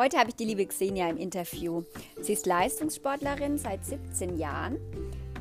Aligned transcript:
Heute 0.00 0.16
habe 0.16 0.30
ich 0.30 0.36
die 0.36 0.44
liebe 0.44 0.64
Xenia 0.64 1.10
im 1.10 1.16
Interview. 1.16 1.82
Sie 2.20 2.32
ist 2.32 2.46
Leistungssportlerin 2.46 3.58
seit 3.58 3.84
17 3.84 4.38
Jahren 4.38 4.76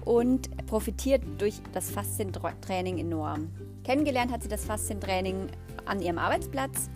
und 0.04 0.50
profitiert 0.66 1.22
durch 1.38 1.62
das 1.74 1.92
Faszientraining 1.92 2.98
enorm. 2.98 3.52
Kennengelernt 3.84 4.32
hat 4.32 4.42
sie 4.42 4.50
das 4.50 4.66
Faszientraining 4.66 5.52
an 5.86 6.02
ihrem 6.02 6.18
Arbeitsplatz. 6.18 6.90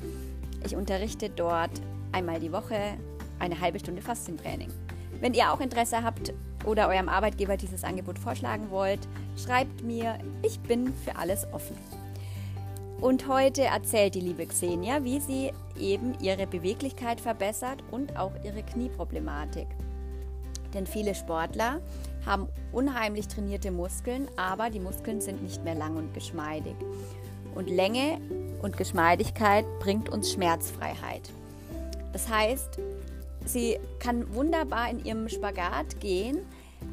Ich 0.66 0.75
unterrichte 0.75 1.29
dort 1.29 1.70
einmal 2.11 2.39
die 2.39 2.52
Woche 2.52 2.97
eine 3.38 3.62
halbe 3.62 3.80
Stunde 3.80 4.02
Faszientraining. 4.02 4.71
Wenn 5.20 5.36
ihr 5.36 5.54
auch 5.54 5.59
Interesse 5.59 6.02
habt 6.02 6.34
oder 6.66 6.88
eurem 6.88 7.09
Arbeitgeber 7.09 7.57
dieses 7.57 7.84
Angebot 7.84 8.18
vorschlagen 8.18 8.71
wollt, 8.71 9.07
schreibt 9.38 9.84
mir, 9.84 10.18
ich 10.41 10.59
bin 10.62 10.96
für 11.05 11.16
alles 11.16 11.46
offen. 11.54 11.78
Und 13.01 13.28
heute 13.28 13.64
erzählt 13.64 14.14
die 14.14 14.21
liebe 14.21 14.46
Xenia, 14.46 15.04
wie 15.04 15.19
sie 15.19 15.51
eben 15.75 16.14
ihre 16.21 16.46
Beweglichkeit 16.46 17.19
verbessert 17.19 17.83
und 17.89 18.15
auch 18.15 18.32
ihre 18.43 18.61
Knieproblematik. 18.61 19.65
Denn 20.75 20.86
viele 20.86 21.15
Sportler 21.15 21.82
haben 22.28 22.47
unheimlich 22.71 23.28
trainierte 23.28 23.71
Muskeln, 23.71 24.28
aber 24.37 24.69
die 24.69 24.79
Muskeln 24.79 25.19
sind 25.19 25.42
nicht 25.42 25.64
mehr 25.64 25.73
lang 25.73 25.97
und 25.97 26.14
geschmeidig. 26.14 26.75
Und 27.56 27.71
Länge 27.71 28.19
und 28.61 28.78
Geschmeidigkeit 28.78 29.65
bringt 29.79 30.07
uns 30.07 30.31
Schmerzfreiheit. 30.31 31.31
Das 32.14 32.30
heißt, 32.30 32.78
sie 33.45 33.80
kann 33.97 34.31
wunderbar 34.36 34.92
in 34.92 35.03
ihrem 35.03 35.28
Spagat 35.28 36.00
gehen, 36.00 36.38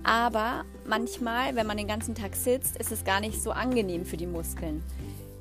aber 0.05 0.65
manchmal, 0.87 1.55
wenn 1.55 1.67
man 1.67 1.77
den 1.77 1.87
ganzen 1.87 2.15
Tag 2.15 2.35
sitzt, 2.35 2.79
ist 2.79 2.93
es 2.93 3.05
gar 3.05 3.21
nicht 3.21 3.43
so 3.43 3.51
angenehm 3.51 4.07
für 4.07 4.17
die 4.17 4.27
Muskeln. 4.27 4.83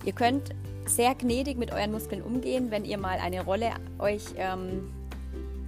Ihr 0.08 0.14
könnt 0.14 0.52
sehr 0.86 1.16
gnädig 1.16 1.58
mit 1.58 1.74
euren 1.74 1.92
Muskeln 1.92 2.22
umgehen, 2.22 2.72
wenn 2.72 2.86
ihr 2.86 2.98
mal 2.98 3.20
eine 3.20 3.44
Rolle 3.44 3.72
euch 4.00 4.24
ähm, 4.38 4.90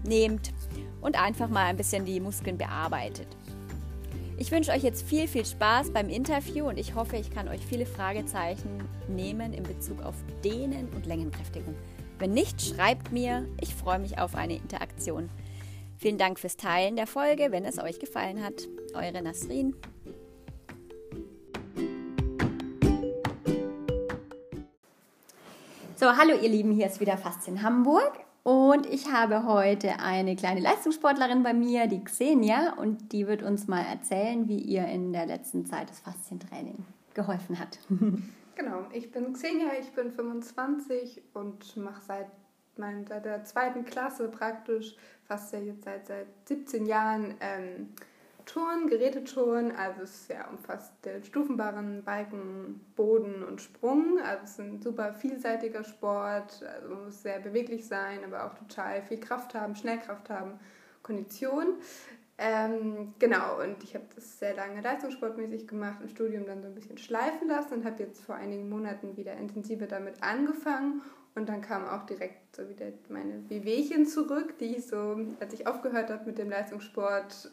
nehmt 0.05 0.53
und 1.01 1.21
einfach 1.21 1.49
mal 1.49 1.65
ein 1.65 1.75
bisschen 1.75 2.05
die 2.05 2.21
Muskeln 2.21 2.57
bearbeitet. 2.57 3.27
Ich 4.37 4.49
wünsche 4.49 4.71
euch 4.71 4.81
jetzt 4.81 5.05
viel, 5.05 5.27
viel 5.27 5.45
Spaß 5.45 5.91
beim 5.91 6.07
Interview 6.07 6.69
und 6.69 6.79
ich 6.79 6.95
hoffe, 6.95 7.17
ich 7.17 7.31
kann 7.31 7.49
euch 7.49 7.59
viele 7.65 7.85
Fragezeichen 7.85 8.69
nehmen 9.09 9.51
in 9.51 9.63
Bezug 9.63 10.01
auf 10.05 10.15
Dehnen 10.41 10.87
und 10.95 11.05
Längenkräftigung. 11.05 11.75
Wenn 12.17 12.31
nicht, 12.31 12.61
schreibt 12.61 13.11
mir. 13.11 13.45
Ich 13.59 13.75
freue 13.75 13.99
mich 13.99 14.19
auf 14.19 14.35
eine 14.35 14.55
Interaktion. 14.55 15.29
Vielen 15.97 16.17
Dank 16.17 16.39
fürs 16.39 16.55
Teilen 16.55 16.95
der 16.95 17.07
Folge, 17.07 17.51
wenn 17.51 17.65
es 17.65 17.77
euch 17.77 17.99
gefallen 17.99 18.41
hat. 18.41 18.69
Eure 18.93 19.21
Nasrin. 19.21 19.75
So, 25.99 26.15
hallo 26.15 26.33
ihr 26.41 26.47
Lieben, 26.47 26.71
hier 26.71 26.85
ist 26.85 27.01
wieder 27.01 27.17
Faszien 27.17 27.61
Hamburg 27.61 28.13
und 28.43 28.85
ich 28.85 29.11
habe 29.11 29.43
heute 29.43 29.99
eine 29.99 30.37
kleine 30.37 30.61
Leistungssportlerin 30.61 31.43
bei 31.43 31.53
mir, 31.53 31.87
die 31.87 32.01
Xenia, 32.01 32.75
und 32.77 33.11
die 33.11 33.27
wird 33.27 33.43
uns 33.43 33.67
mal 33.67 33.81
erzählen, 33.81 34.47
wie 34.47 34.59
ihr 34.59 34.85
in 34.85 35.11
der 35.11 35.25
letzten 35.25 35.65
Zeit 35.65 35.89
das 35.89 35.99
Faszientraining 35.99 36.85
geholfen 37.13 37.59
hat. 37.59 37.79
Genau, 38.55 38.85
ich 38.91 39.09
bin 39.11 39.31
Xenia, 39.33 39.71
ich 39.79 39.91
bin 39.91 40.11
25 40.11 41.21
und 41.33 41.77
mache 41.77 42.01
seit, 42.05 42.27
mein, 42.75 43.05
der 43.05 43.45
zweiten 43.45 43.85
Klasse 43.85 44.27
praktisch, 44.27 44.95
fast 45.23 45.53
ja 45.53 45.59
jetzt 45.59 45.85
seit, 45.85 46.07
seit 46.07 46.27
17 46.45 46.85
Jahren, 46.85 47.35
ähm, 47.39 47.93
Touren, 48.49 48.87
Gerätetouren, 48.87 49.71
also 49.75 50.01
es 50.01 50.27
ja, 50.27 50.47
umfasst 50.47 50.93
den 51.05 51.23
Stufenbarren, 51.23 52.03
Balken, 52.03 52.81
Boden 52.95 53.43
und 53.43 53.61
Sprung. 53.61 54.19
Also 54.19 54.43
es 54.43 54.49
ist 54.51 54.59
ein 54.59 54.81
super 54.81 55.13
vielseitiger 55.13 55.83
Sport, 55.83 56.63
also 56.63 56.95
muss 56.95 57.21
sehr 57.21 57.39
beweglich 57.39 57.85
sein, 57.85 58.23
aber 58.25 58.45
auch 58.45 58.55
total 58.55 59.03
viel 59.03 59.19
Kraft 59.19 59.53
haben, 59.53 59.75
Schnellkraft 59.75 60.31
haben, 60.31 60.59
Kondition. 61.03 61.75
Ähm, 62.39 63.13
genau, 63.19 63.61
und 63.61 63.83
ich 63.83 63.93
habe 63.93 64.05
das 64.15 64.39
sehr 64.39 64.55
lange 64.55 64.81
leistungssportmäßig 64.81 65.67
gemacht, 65.67 65.99
im 66.01 66.07
Studium 66.07 66.47
dann 66.47 66.63
so 66.63 66.69
ein 66.69 66.75
bisschen 66.75 66.97
schleifen 66.97 67.49
lassen 67.49 67.75
und 67.75 67.85
habe 67.85 68.01
jetzt 68.01 68.23
vor 68.23 68.35
einigen 68.35 68.67
Monaten 68.67 69.15
wieder 69.15 69.33
intensiver 69.33 69.85
damit 69.85 70.23
angefangen. 70.23 71.03
Und 71.35 71.47
dann 71.47 71.61
kam 71.61 71.87
auch 71.87 72.05
direkt 72.05 72.55
so 72.55 72.67
wieder 72.67 72.87
meine 73.09 73.47
Wehwehchen 73.49 74.05
zurück, 74.05 74.57
die 74.57 74.77
ich 74.77 74.87
so, 74.87 75.17
als 75.39 75.53
ich 75.53 75.67
aufgehört 75.67 76.09
habe 76.09 76.25
mit 76.25 76.37
dem 76.37 76.49
Leistungssport, 76.49 77.51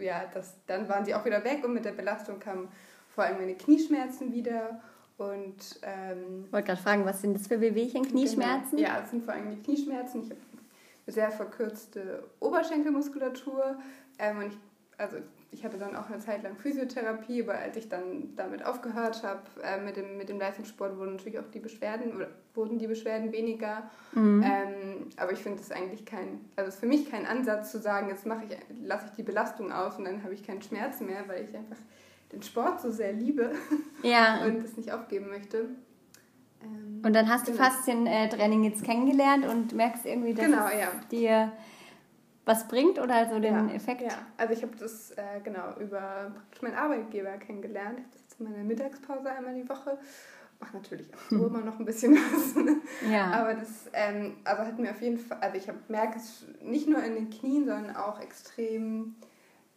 ja, 0.00 0.24
das, 0.32 0.54
dann 0.66 0.88
waren 0.88 1.04
sie 1.04 1.14
auch 1.14 1.24
wieder 1.24 1.44
weg 1.44 1.64
und 1.64 1.74
mit 1.74 1.84
der 1.84 1.92
Belastung 1.92 2.38
kamen 2.38 2.68
vor 3.14 3.24
allem 3.24 3.38
meine 3.38 3.54
Knieschmerzen 3.54 4.32
wieder. 4.32 4.80
Und 5.16 5.80
ähm, 5.82 6.44
ich 6.46 6.52
wollte 6.52 6.68
gerade 6.68 6.80
fragen, 6.80 7.04
was 7.04 7.20
sind 7.20 7.34
das 7.34 7.48
für 7.48 7.60
Wehwehchen, 7.60 8.06
Knieschmerzen? 8.06 8.76
Genau. 8.76 8.88
Ja, 8.88 9.00
es 9.02 9.10
sind 9.10 9.24
vor 9.24 9.34
allem 9.34 9.50
die 9.50 9.62
Knieschmerzen. 9.62 10.22
Ich 10.22 10.30
habe 10.30 10.40
eine 11.06 11.12
sehr 11.12 11.30
verkürzte 11.30 12.22
Oberschenkelmuskulatur. 12.38 13.78
Ähm, 14.20 14.38
und 14.38 14.46
ich, 14.46 14.58
also 14.98 15.16
ich 15.50 15.64
hatte 15.64 15.78
dann 15.78 15.96
auch 15.96 16.10
eine 16.10 16.18
Zeit 16.18 16.42
lang 16.42 16.56
Physiotherapie, 16.56 17.42
aber 17.42 17.54
als 17.54 17.76
ich 17.76 17.88
dann 17.88 18.34
damit 18.36 18.66
aufgehört 18.66 19.22
habe, 19.22 19.42
äh, 19.62 19.80
mit, 19.80 19.96
dem, 19.96 20.18
mit 20.18 20.28
dem 20.28 20.38
Leistungssport, 20.38 20.98
wurden 20.98 21.12
natürlich 21.12 21.38
auch 21.38 21.50
die 21.52 21.60
Beschwerden 21.60 22.14
oder 22.14 22.28
wurden 22.54 22.78
die 22.78 22.86
Beschwerden 22.86 23.32
weniger. 23.32 23.88
Mhm. 24.12 24.42
Ähm, 24.44 25.08
aber 25.16 25.32
ich 25.32 25.38
finde 25.38 25.60
es 25.62 25.70
eigentlich 25.70 26.04
kein, 26.04 26.40
also 26.56 26.68
es 26.68 26.74
ist 26.74 26.80
für 26.80 26.86
mich 26.86 27.10
kein 27.10 27.24
Ansatz 27.24 27.70
zu 27.70 27.78
sagen, 27.78 28.08
jetzt 28.08 28.26
mache 28.26 28.44
ich, 28.44 28.56
lasse 28.84 29.06
ich 29.06 29.12
die 29.12 29.22
Belastung 29.22 29.72
aus 29.72 29.96
und 29.96 30.04
dann 30.04 30.22
habe 30.22 30.34
ich 30.34 30.44
keinen 30.44 30.60
Schmerz 30.60 31.00
mehr, 31.00 31.26
weil 31.28 31.44
ich 31.48 31.56
einfach 31.56 31.78
den 32.32 32.42
Sport 32.42 32.82
so 32.82 32.90
sehr 32.90 33.12
liebe 33.12 33.52
ja. 34.02 34.42
und 34.44 34.62
es 34.62 34.76
nicht 34.76 34.92
aufgeben 34.92 35.28
möchte. 35.28 35.70
Ähm, 36.62 37.02
und 37.04 37.12
dann 37.14 37.28
hast 37.28 37.46
genau. 37.46 37.56
du 37.56 37.62
Faszientraining 37.62 38.64
jetzt 38.64 38.84
kennengelernt 38.84 39.46
und 39.46 39.72
merkst 39.72 40.04
irgendwie, 40.04 40.34
dass 40.34 40.44
genau, 40.44 40.66
ja. 40.66 40.90
dir 41.10 41.52
was 42.48 42.66
bringt 42.66 42.98
oder 42.98 43.28
so 43.28 43.38
den 43.38 43.68
ja, 43.68 43.74
Effekt? 43.74 44.00
Ja, 44.00 44.26
also 44.38 44.54
ich 44.54 44.62
habe 44.62 44.74
das 44.76 45.10
äh, 45.12 45.40
genau 45.44 45.74
über 45.78 46.32
praktisch 46.34 46.62
meinen 46.62 46.76
Arbeitgeber 46.76 47.32
kennengelernt. 47.36 47.98
Ich 47.98 48.04
habe 48.04 48.12
das 48.14 48.22
jetzt 48.22 48.40
in 48.40 48.50
meiner 48.50 48.64
Mittagspause 48.64 49.30
einmal 49.30 49.54
die 49.54 49.68
Woche. 49.68 49.98
Mache 50.58 50.76
natürlich 50.76 51.14
auch 51.14 51.30
so 51.30 51.46
immer 51.46 51.60
noch 51.60 51.78
ein 51.78 51.84
bisschen 51.84 52.14
was. 52.14 52.56
Ne? 52.56 52.78
Ja. 53.12 53.32
Aber 53.32 53.54
das 53.54 53.90
ähm, 53.92 54.38
also 54.44 54.62
hat 54.62 54.78
mir 54.78 54.90
auf 54.90 55.02
jeden 55.02 55.18
Fall, 55.18 55.38
also 55.40 55.56
ich 55.58 55.68
merke 55.88 56.18
es 56.18 56.46
nicht 56.62 56.88
nur 56.88 57.02
in 57.04 57.14
den 57.14 57.30
Knien, 57.30 57.66
sondern 57.66 57.94
auch 57.94 58.18
extrem 58.18 59.14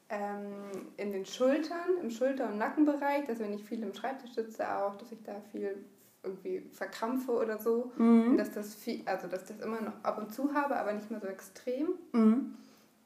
ähm, 0.09 0.87
in 0.95 1.11
den 1.11 1.25
Schultern, 1.25 1.97
im 2.01 2.09
Schulter- 2.09 2.47
und 2.47 2.57
Nackenbereich, 2.57 3.25
dass 3.25 3.39
wenn 3.39 3.53
ich 3.53 3.63
viel 3.63 3.83
im 3.83 3.93
Schreibtisch 3.93 4.31
sitze 4.31 4.75
auch, 4.75 4.95
dass 4.95 5.11
ich 5.11 5.21
da 5.23 5.35
viel 5.51 5.85
irgendwie 6.23 6.63
verkrampfe 6.71 7.31
oder 7.31 7.57
so. 7.57 7.91
Mhm. 7.97 8.37
dass 8.37 8.51
das 8.51 8.75
viel, 8.75 9.01
also 9.05 9.27
dass 9.27 9.45
das 9.45 9.59
immer 9.59 9.81
noch 9.81 10.03
ab 10.03 10.17
und 10.17 10.33
zu 10.33 10.53
habe, 10.53 10.75
aber 10.75 10.93
nicht 10.93 11.09
mehr 11.09 11.19
so 11.19 11.27
extrem. 11.27 11.89
Mhm. 12.11 12.55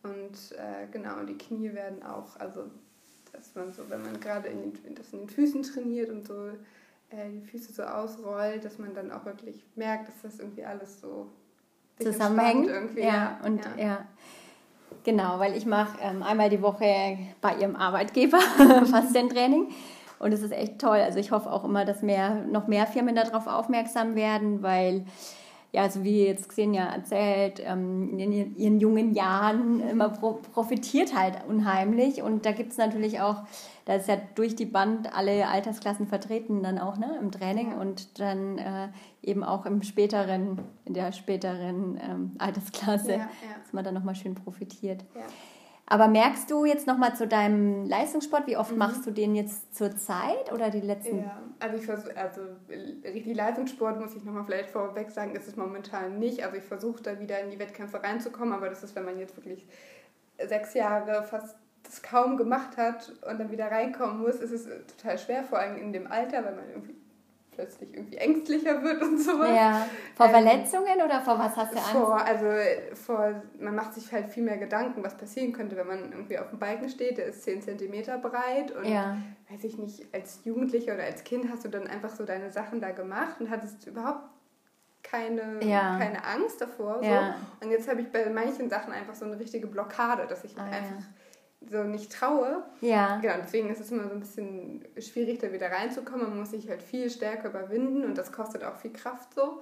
Und 0.03 0.51
äh, 0.57 0.87
genau, 0.91 1.23
die 1.23 1.37
Knie 1.37 1.73
werden 1.73 2.03
auch, 2.03 2.39
also 2.39 2.65
dass 3.31 3.55
man 3.55 3.73
so, 3.73 3.83
wenn 3.89 4.01
man 4.01 4.19
gerade 4.19 4.49
in 4.49 4.73
den, 4.73 4.95
das 4.95 5.11
in 5.13 5.19
den 5.19 5.29
Füßen 5.29 5.63
trainiert 5.63 6.09
und 6.09 6.27
so 6.27 6.49
äh, 7.09 7.29
die 7.29 7.41
Füße 7.41 7.73
so 7.73 7.83
ausrollt, 7.83 8.63
dass 8.63 8.77
man 8.77 8.93
dann 8.93 9.11
auch 9.11 9.25
wirklich 9.25 9.63
merkt, 9.75 10.07
dass 10.07 10.21
das 10.21 10.39
irgendwie 10.39 10.65
alles 10.65 11.01
so 11.01 11.27
zusammenhängt. 11.99 12.67
Irgendwie. 12.67 13.01
Ja, 13.01 13.39
und 13.43 13.63
ja. 13.77 13.85
ja. 13.85 14.05
Genau, 15.03 15.39
weil 15.39 15.55
ich 15.55 15.65
mache 15.65 15.99
ähm, 16.01 16.23
einmal 16.23 16.49
die 16.49 16.61
Woche 16.61 17.17
bei 17.41 17.55
ihrem 17.57 17.75
Arbeitgeber 17.75 18.39
Faszientraining. 18.91 19.71
Und 20.25 20.31
es 20.33 20.41
ist 20.41 20.53
echt 20.53 20.79
toll. 20.79 20.97
Also 20.97 21.19
ich 21.19 21.29
hoffe 21.29 21.51
auch 21.51 21.63
immer, 21.63 21.85
dass 21.85 22.01
mehr, 22.01 22.43
noch 22.51 22.65
mehr 22.65 22.87
Firmen 22.87 23.13
darauf 23.13 23.45
aufmerksam 23.45 24.15
werden, 24.15 24.63
weil 24.63 25.05
ja, 25.71 25.83
also 25.83 26.03
wie 26.03 26.25
jetzt 26.25 26.49
Xenia 26.49 26.85
erzählt, 26.85 27.61
ähm, 27.63 28.17
in 28.17 28.57
ihren 28.57 28.79
jungen 28.79 29.13
Jahren 29.13 29.81
immer 29.87 30.09
profitiert 30.09 31.15
halt 31.15 31.35
unheimlich. 31.47 32.23
Und 32.23 32.47
da 32.47 32.53
gibt 32.53 32.71
es 32.71 32.79
natürlich 32.79 33.21
auch, 33.21 33.43
da 33.85 33.93
ist 33.93 34.07
ja 34.07 34.17
durch 34.33 34.55
die 34.55 34.65
Band 34.65 35.15
alle 35.15 35.47
Altersklassen 35.47 36.07
vertreten 36.07 36.63
dann 36.63 36.79
auch 36.79 36.97
ne, 36.97 37.19
im 37.21 37.29
Training 37.29 37.73
und 37.73 38.19
dann 38.19 38.57
äh, 38.57 38.87
eben 39.21 39.43
auch 39.43 39.67
im 39.67 39.83
späteren, 39.83 40.57
in 40.85 40.95
der 40.95 41.11
späteren 41.11 41.99
ähm, 42.01 42.31
Altersklasse, 42.39 43.11
ja, 43.11 43.17
ja. 43.17 43.27
dass 43.61 43.73
man 43.73 43.83
dann 43.83 43.93
nochmal 43.93 44.15
schön 44.15 44.33
profitiert. 44.33 45.05
Ja. 45.13 45.21
Aber 45.87 46.07
merkst 46.07 46.49
du 46.49 46.65
jetzt 46.65 46.87
nochmal 46.87 47.15
zu 47.15 47.27
deinem 47.27 47.85
Leistungssport, 47.85 48.47
wie 48.47 48.57
oft 48.57 48.71
mhm. 48.71 48.79
machst 48.79 49.05
du 49.05 49.11
den 49.11 49.35
jetzt 49.35 49.75
zur 49.75 49.95
Zeit 49.95 50.51
oder 50.51 50.71
die 50.71 50.81
letzten? 50.81 51.19
Ja, 51.19 51.43
also 51.59 51.77
ich 51.77 51.85
versuche, 51.85 52.17
also 52.17 52.41
richtig 53.03 53.35
Leistungssport 53.35 53.99
muss 53.99 54.15
ich 54.15 54.23
nochmal 54.23 54.45
vielleicht 54.45 54.71
vorweg 54.71 55.11
sagen, 55.11 55.35
ist 55.35 55.47
es 55.47 55.55
momentan 55.55 56.17
nicht. 56.17 56.43
Also 56.43 56.57
ich 56.57 56.63
versuche 56.63 57.03
da 57.03 57.19
wieder 57.19 57.39
in 57.39 57.51
die 57.51 57.59
Wettkämpfe 57.59 58.01
reinzukommen, 58.01 58.53
aber 58.53 58.69
das 58.69 58.83
ist, 58.83 58.95
wenn 58.95 59.05
man 59.05 59.19
jetzt 59.19 59.37
wirklich 59.37 59.67
sechs 60.43 60.73
Jahre 60.73 61.23
fast 61.23 61.55
das 61.83 62.01
kaum 62.01 62.35
gemacht 62.35 62.77
hat 62.77 63.13
und 63.29 63.39
dann 63.39 63.51
wieder 63.51 63.69
reinkommen 63.69 64.19
muss, 64.19 64.37
ist 64.37 64.51
es 64.51 64.67
total 64.97 65.19
schwer, 65.19 65.43
vor 65.43 65.59
allem 65.59 65.77
in 65.77 65.93
dem 65.93 66.11
Alter, 66.11 66.43
weil 66.43 66.55
man 66.55 66.67
irgendwie 66.67 66.95
plötzlich 67.55 67.93
irgendwie 67.93 68.17
ängstlicher 68.17 68.83
wird 68.83 69.01
und 69.01 69.17
sowas. 69.17 69.49
Ja. 69.49 69.87
Vor 70.15 70.27
ähm, 70.27 70.31
Verletzungen 70.31 71.01
oder 71.03 71.21
vor 71.21 71.39
was 71.39 71.55
hast 71.55 71.73
du 71.73 71.77
Angst? 71.77 71.91
Vor, 71.91 72.21
also 72.21 72.45
vor, 72.93 73.41
man 73.59 73.75
macht 73.75 73.93
sich 73.93 74.11
halt 74.11 74.29
viel 74.29 74.43
mehr 74.43 74.57
Gedanken, 74.57 75.03
was 75.03 75.17
passieren 75.17 75.53
könnte, 75.53 75.75
wenn 75.75 75.87
man 75.87 76.11
irgendwie 76.11 76.37
auf 76.37 76.49
dem 76.49 76.59
Balken 76.59 76.89
steht, 76.89 77.17
der 77.17 77.25
ist 77.25 77.43
10 77.43 77.61
cm 77.61 78.21
breit 78.21 78.71
und 78.71 78.85
ja. 78.85 79.17
weiß 79.49 79.63
ich 79.63 79.77
nicht, 79.77 80.05
als 80.13 80.41
Jugendlicher 80.43 80.93
oder 80.93 81.03
als 81.03 81.23
Kind 81.23 81.49
hast 81.51 81.65
du 81.65 81.69
dann 81.69 81.87
einfach 81.87 82.09
so 82.09 82.25
deine 82.25 82.51
Sachen 82.51 82.81
da 82.81 82.91
gemacht 82.91 83.39
und 83.39 83.49
hattest 83.49 83.87
überhaupt 83.87 84.29
keine, 85.01 85.63
ja. 85.63 85.97
keine 85.97 86.23
Angst 86.25 86.59
davor. 86.59 86.99
So. 87.01 87.65
Und 87.65 87.71
jetzt 87.71 87.87
habe 87.87 88.01
ich 88.01 88.11
bei 88.11 88.27
manchen 88.29 88.69
Sachen 88.69 88.91
einfach 88.91 89.15
so 89.15 89.25
eine 89.25 89.39
richtige 89.39 89.67
Blockade, 89.67 90.25
dass 90.27 90.43
ich 90.43 90.57
ah, 90.57 90.63
einfach 90.63 91.05
so 91.61 91.83
nicht 91.83 92.11
traue. 92.11 92.63
Ja. 92.81 93.17
Genau, 93.17 93.35
deswegen 93.41 93.69
ist 93.69 93.81
es 93.81 93.91
immer 93.91 94.07
so 94.07 94.13
ein 94.13 94.19
bisschen 94.19 94.85
schwierig, 94.99 95.39
da 95.39 95.51
wieder 95.51 95.71
reinzukommen. 95.71 96.29
Man 96.29 96.39
muss 96.39 96.51
sich 96.51 96.69
halt 96.69 96.81
viel 96.81 97.09
stärker 97.09 97.49
überwinden 97.49 98.03
und 98.03 98.17
das 98.17 98.31
kostet 98.31 98.63
auch 98.63 98.75
viel 98.75 98.93
Kraft 98.93 99.33
so. 99.33 99.61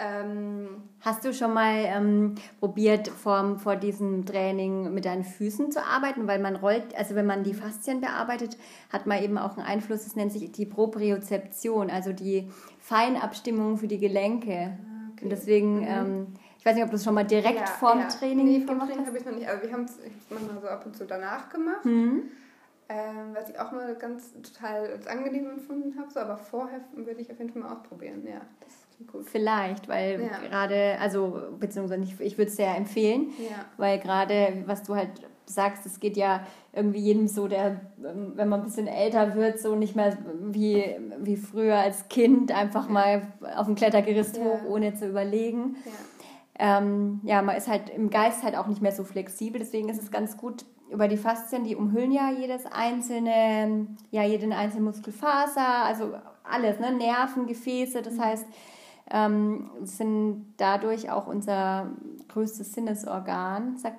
Ähm, 0.00 0.68
Hast 1.00 1.24
du 1.24 1.34
schon 1.34 1.52
mal 1.52 1.84
ähm, 1.84 2.36
probiert, 2.58 3.08
vor, 3.08 3.58
vor 3.58 3.76
diesem 3.76 4.24
Training 4.24 4.94
mit 4.94 5.04
deinen 5.04 5.24
Füßen 5.24 5.70
zu 5.70 5.84
arbeiten? 5.84 6.26
Weil 6.26 6.38
man 6.38 6.56
rollt, 6.56 6.96
also 6.96 7.14
wenn 7.14 7.26
man 7.26 7.44
die 7.44 7.54
Faszien 7.54 8.00
bearbeitet, 8.00 8.56
hat 8.90 9.06
man 9.06 9.22
eben 9.22 9.36
auch 9.36 9.56
einen 9.56 9.66
Einfluss, 9.66 10.04
das 10.04 10.16
nennt 10.16 10.32
sich 10.32 10.50
die 10.52 10.64
Propriozeption, 10.64 11.90
also 11.90 12.12
die 12.12 12.50
Feinabstimmung 12.78 13.76
für 13.76 13.88
die 13.88 13.98
Gelenke. 13.98 14.78
Ah, 14.78 15.10
okay. 15.12 15.24
Und 15.24 15.30
deswegen, 15.30 15.80
mhm. 15.80 15.86
ähm, 15.86 16.26
ich 16.60 16.66
weiß 16.66 16.74
nicht, 16.74 16.84
ob 16.84 16.90
du 16.90 16.96
es 16.96 17.04
schon 17.04 17.14
mal 17.14 17.24
direkt 17.24 17.58
ja, 17.58 17.64
vorm 17.64 18.00
ja. 18.00 18.08
Training 18.08 18.44
nee, 18.44 18.58
gemacht 18.58 18.90
Training 18.90 19.06
habe 19.06 19.16
ich 19.16 19.24
noch 19.24 19.32
nicht. 19.32 19.48
Also 19.48 19.62
wir 19.62 19.72
haben 19.72 19.84
es 19.84 19.98
manchmal 20.28 20.60
so 20.60 20.68
ab 20.68 20.84
und 20.84 20.94
zu 20.94 21.06
danach 21.06 21.48
gemacht. 21.48 21.86
Mhm. 21.86 22.24
Ähm, 22.90 23.30
was 23.32 23.48
ich 23.48 23.58
auch 23.58 23.72
mal 23.72 23.94
ganz 23.94 24.34
total 24.42 24.86
als 24.88 25.06
angenehm 25.06 25.48
empfunden 25.48 25.98
habe, 25.98 26.10
so, 26.12 26.20
aber 26.20 26.36
vorher 26.36 26.80
würde 26.92 27.22
ich 27.22 27.30
auf 27.30 27.38
jeden 27.38 27.50
Fall 27.50 27.62
mal 27.62 27.72
ausprobieren, 27.72 28.26
ja. 28.26 28.42
Gut. 29.10 29.26
Vielleicht, 29.26 29.88
weil 29.88 30.20
ja. 30.20 30.46
gerade, 30.46 30.98
also 31.00 31.40
beziehungsweise 31.58 32.02
ich, 32.02 32.20
ich 32.20 32.36
würde 32.36 32.50
es 32.50 32.56
sehr 32.56 32.76
empfehlen, 32.76 33.30
ja. 33.38 33.64
weil 33.78 33.98
gerade, 33.98 34.62
was 34.66 34.82
du 34.82 34.94
halt 34.94 35.12
sagst, 35.46 35.86
es 35.86 35.98
geht 35.98 36.18
ja 36.18 36.44
irgendwie 36.74 37.00
jedem 37.00 37.26
so, 37.26 37.48
der, 37.48 37.80
ähm, 38.04 38.32
wenn 38.34 38.50
man 38.50 38.60
ein 38.60 38.66
bisschen 38.66 38.86
älter 38.86 39.34
wird, 39.34 39.60
so 39.60 39.76
nicht 39.76 39.96
mehr 39.96 40.18
wie, 40.42 40.96
wie 41.20 41.36
früher 41.36 41.76
als 41.76 42.08
Kind 42.08 42.52
einfach 42.52 42.86
ja. 42.86 42.92
mal 42.92 43.22
auf 43.56 43.64
dem 43.64 43.76
Klettergerüst 43.76 44.38
hoch, 44.38 44.64
ohne 44.68 44.94
zu 44.94 45.08
überlegen. 45.08 45.76
Ja. 46.60 46.78
Ähm, 46.78 47.20
ja, 47.24 47.42
man 47.42 47.56
ist 47.56 47.68
halt 47.68 47.90
im 47.90 48.10
Geist 48.10 48.42
halt 48.42 48.56
auch 48.56 48.66
nicht 48.66 48.82
mehr 48.82 48.92
so 48.92 49.04
flexibel, 49.04 49.58
deswegen 49.58 49.88
ist 49.88 50.02
es 50.02 50.10
ganz 50.10 50.36
gut, 50.36 50.64
über 50.90 51.08
die 51.08 51.16
Faszien, 51.16 51.64
die 51.64 51.76
umhüllen 51.76 52.12
ja 52.12 52.30
jedes 52.32 52.66
einzelne, 52.66 53.86
ja, 54.10 54.24
jeden 54.24 54.52
einzelne 54.52 54.84
Muskelfaser, 54.84 55.84
also 55.84 56.14
alles, 56.42 56.80
ne, 56.80 56.92
Nerven, 56.92 57.46
Gefäße, 57.46 58.02
das 58.02 58.14
mhm. 58.14 58.20
heißt, 58.20 58.46
ähm, 59.10 59.70
sind 59.82 60.54
dadurch 60.56 61.10
auch 61.10 61.26
unser 61.26 61.90
größtes 62.28 62.72
Sinnesorgan, 62.72 63.76
sagt, 63.76 63.98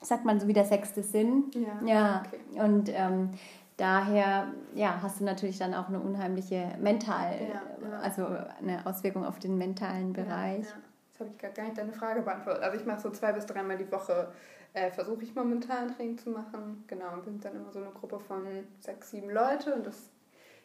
sagt 0.00 0.24
man 0.24 0.40
so 0.40 0.48
wie 0.48 0.52
der 0.52 0.64
sechste 0.64 1.02
Sinn. 1.02 1.44
Ja. 1.54 1.86
ja. 1.86 2.22
Okay. 2.26 2.60
Und 2.60 2.90
ähm, 2.92 3.30
daher 3.76 4.48
ja, 4.74 4.98
hast 5.02 5.20
du 5.20 5.24
natürlich 5.24 5.58
dann 5.58 5.74
auch 5.74 5.88
eine 5.88 6.00
unheimliche 6.00 6.68
mental, 6.80 7.32
ja, 7.40 7.88
ja. 7.88 7.98
also 8.00 8.26
eine 8.58 8.86
Auswirkung 8.86 9.24
auf 9.24 9.38
den 9.38 9.56
mentalen 9.56 10.12
Bereich. 10.12 10.64
Ja, 10.64 10.89
Jetzt 11.20 11.42
habe 11.42 11.50
ich 11.50 11.56
gar 11.56 11.64
nicht 11.64 11.78
deine 11.78 11.92
Frage 11.92 12.22
beantwortet. 12.22 12.62
Also 12.62 12.78
ich 12.78 12.86
mache 12.86 13.00
so 13.00 13.10
zwei 13.10 13.32
bis 13.32 13.46
dreimal 13.46 13.76
die 13.76 13.90
Woche, 13.92 14.32
äh, 14.72 14.90
versuche 14.90 15.22
ich 15.22 15.34
momentan 15.34 15.94
Training 15.94 16.16
zu 16.16 16.30
machen. 16.30 16.84
Genau, 16.86 17.12
und 17.12 17.24
bin 17.24 17.40
dann 17.40 17.56
immer 17.56 17.70
so 17.72 17.80
eine 17.80 17.90
Gruppe 17.90 18.18
von 18.20 18.46
sechs, 18.80 19.10
sieben 19.10 19.30
Leute 19.30 19.74
und 19.74 19.86
das 19.86 20.10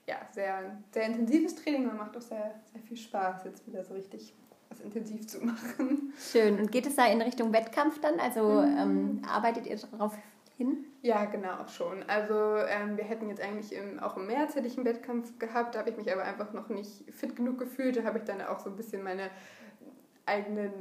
ja, 0.08 0.16
sehr, 0.32 0.78
sehr 0.92 1.08
intensives 1.08 1.56
Training 1.56 1.90
und 1.90 1.98
macht 1.98 2.16
auch 2.16 2.22
sehr, 2.22 2.56
sehr 2.72 2.82
viel 2.82 2.98
Spaß, 2.98 3.44
jetzt 3.46 3.68
wieder 3.68 3.84
so 3.84 3.96
richtig 3.96 4.34
was 4.70 4.80
intensiv 4.80 5.28
zu 5.28 5.44
machen. 5.44 6.14
Schön. 6.18 6.60
Und 6.60 6.72
geht 6.72 6.86
es 6.86 6.96
da 6.96 7.06
in 7.08 7.22
Richtung 7.22 7.52
Wettkampf 7.52 8.00
dann? 8.00 8.20
Also 8.20 8.62
mhm. 8.62 8.78
ähm, 8.78 9.22
arbeitet 9.28 9.66
ihr 9.68 9.78
darauf 9.78 10.18
hin? 10.58 10.86
Ja, 11.02 11.26
genau, 11.26 11.68
schon. 11.68 12.04
Also 12.08 12.34
ähm, 12.68 12.98
wir 12.98 13.04
hätten 13.04 13.30
jetzt 13.30 13.42
eigentlich 13.42 13.74
im, 13.74 14.00
auch 14.00 14.16
im 14.18 14.28
März 14.28 14.56
hätte 14.56 14.68
ich 14.68 14.78
einen 14.78 14.86
Wettkampf 14.86 15.38
gehabt, 15.38 15.76
da 15.76 15.80
habe 15.80 15.90
ich 15.90 15.98
mich 15.98 16.12
aber 16.12 16.24
einfach 16.24 16.54
noch 16.54 16.70
nicht 16.70 17.04
fit 17.14 17.36
genug 17.36 17.60
gefühlt. 17.60 17.98
Da 17.98 18.04
habe 18.04 18.20
ich 18.20 18.24
dann 18.24 18.42
auch 18.42 18.60
so 18.60 18.70
ein 18.70 18.76
bisschen 18.76 19.04
meine 19.04 19.30
eigenen 20.26 20.72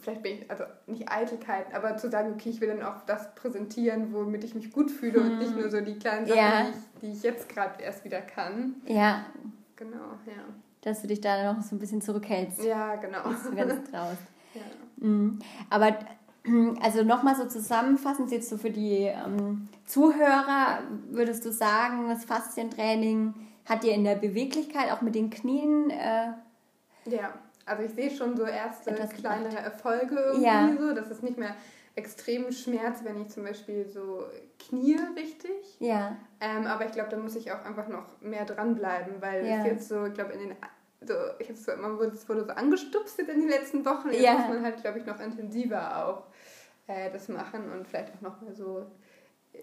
vielleicht 0.00 0.22
bin 0.22 0.38
ich, 0.38 0.50
also 0.50 0.64
nicht 0.86 1.10
Eitelkeit, 1.10 1.74
aber 1.74 1.96
zu 1.96 2.10
sagen, 2.10 2.32
okay, 2.34 2.50
ich 2.50 2.60
will 2.60 2.68
dann 2.68 2.82
auch 2.82 3.02
das 3.06 3.34
präsentieren, 3.34 4.12
womit 4.12 4.44
ich 4.44 4.54
mich 4.54 4.72
gut 4.72 4.90
fühle 4.90 5.20
hm. 5.20 5.30
und 5.30 5.38
nicht 5.38 5.56
nur 5.56 5.70
so 5.70 5.80
die 5.80 5.98
kleinen 5.98 6.26
Sachen, 6.26 6.38
ja. 6.38 6.64
die, 6.64 6.70
ich, 6.70 7.00
die 7.00 7.16
ich 7.16 7.22
jetzt 7.22 7.48
gerade 7.48 7.82
erst 7.82 8.04
wieder 8.04 8.20
kann. 8.20 8.76
Ja. 8.86 9.26
Genau, 9.76 10.18
ja. 10.26 10.42
Dass 10.82 11.02
du 11.02 11.08
dich 11.08 11.20
da 11.20 11.52
noch 11.52 11.62
so 11.62 11.74
ein 11.74 11.78
bisschen 11.78 12.00
zurückhältst. 12.00 12.64
Ja, 12.64 12.96
genau. 12.96 13.22
Dass 13.24 13.44
du 13.44 13.54
ganz 13.54 13.90
traust. 13.90 14.22
ja. 14.54 14.60
Mhm. 14.96 15.38
Aber 15.68 15.98
also 16.82 17.02
nochmal 17.02 17.36
so 17.36 17.46
zusammenfassend 17.46 18.30
jetzt 18.30 18.48
so 18.48 18.56
für 18.56 18.70
die 18.70 19.02
ähm, 19.02 19.68
Zuhörer, 19.84 20.80
würdest 21.10 21.44
du 21.44 21.52
sagen, 21.52 22.08
das 22.08 22.24
Faszientraining 22.24 23.34
hat 23.64 23.82
dir 23.82 23.94
in 23.94 24.04
der 24.04 24.14
Beweglichkeit 24.14 24.92
auch 24.92 25.02
mit 25.02 25.14
den 25.14 25.28
Knien 25.28 25.90
äh, 25.90 26.28
ja 27.06 27.34
also 27.66 27.82
ich 27.82 27.92
sehe 27.92 28.10
schon 28.10 28.36
so 28.36 28.44
erste 28.44 28.90
Etwas 28.90 29.10
kleinere 29.10 29.50
gedacht. 29.50 29.64
Erfolge 29.64 30.14
irgendwie 30.14 30.44
ja. 30.44 30.76
so. 30.78 30.94
Das 30.94 31.10
ist 31.10 31.22
nicht 31.22 31.36
mehr 31.36 31.54
extrem 31.96 32.52
Schmerz, 32.52 33.00
wenn 33.02 33.20
ich 33.20 33.28
zum 33.28 33.44
Beispiel 33.44 33.88
so 33.88 34.24
knie 34.58 34.98
richtig. 35.16 35.78
Ja. 35.80 36.16
Ähm, 36.40 36.66
aber 36.66 36.86
ich 36.86 36.92
glaube, 36.92 37.10
da 37.10 37.16
muss 37.16 37.34
ich 37.36 37.50
auch 37.52 37.64
einfach 37.64 37.88
noch 37.88 38.20
mehr 38.20 38.44
dranbleiben, 38.44 39.20
weil 39.20 39.46
ja. 39.46 39.58
es 39.58 39.64
jetzt 39.66 39.88
so, 39.88 40.06
ich 40.06 40.14
glaube, 40.14 40.32
in 40.32 40.40
den 40.40 40.56
so, 41.02 41.14
ich 41.38 41.54
so, 41.58 41.76
man 41.76 41.98
wurde, 41.98 42.12
es 42.12 42.28
wurde 42.28 42.44
so 42.44 42.52
angestupst 42.52 43.18
in 43.18 43.26
den 43.26 43.48
letzten 43.48 43.84
Wochen. 43.84 44.10
Jetzt 44.10 44.22
ja. 44.22 44.34
muss 44.34 44.48
man 44.48 44.62
halt, 44.62 44.80
glaube 44.80 44.98
ich, 44.98 45.06
noch 45.06 45.20
intensiver 45.20 46.06
auch 46.06 46.24
äh, 46.86 47.10
das 47.10 47.28
machen 47.28 47.70
und 47.72 47.86
vielleicht 47.86 48.14
auch 48.14 48.20
noch 48.20 48.40
mal 48.40 48.54
so 48.54 48.86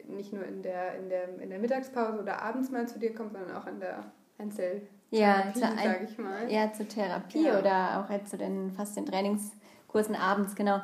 nicht 0.08 0.34
nur 0.34 0.44
in 0.44 0.62
der, 0.62 0.96
in, 0.96 1.10
der, 1.10 1.40
in 1.40 1.50
der 1.50 1.60
Mittagspause 1.60 2.20
oder 2.20 2.42
abends 2.42 2.72
mal 2.72 2.88
zu 2.88 3.00
dir 3.00 3.14
kommen, 3.14 3.32
sondern 3.32 3.56
auch 3.56 3.68
in 3.68 3.80
der 3.80 4.04
Einzel- 4.38 4.82
ja, 5.12 5.52
Therapie, 5.52 5.84
sag 5.84 6.02
ich 6.10 6.18
mal. 6.18 6.52
Ja, 6.52 6.74
zur 6.74 6.88
Therapie 6.88 7.46
ja. 7.46 7.60
oder 7.60 8.00
auch 8.00 8.10
halt 8.10 8.28
zu 8.28 8.36
den 8.36 8.72
fast 8.72 8.98
den 8.98 9.06
Trainingskursen 9.06 10.16
abends, 10.16 10.56
genau. 10.56 10.78
Ja. 10.78 10.84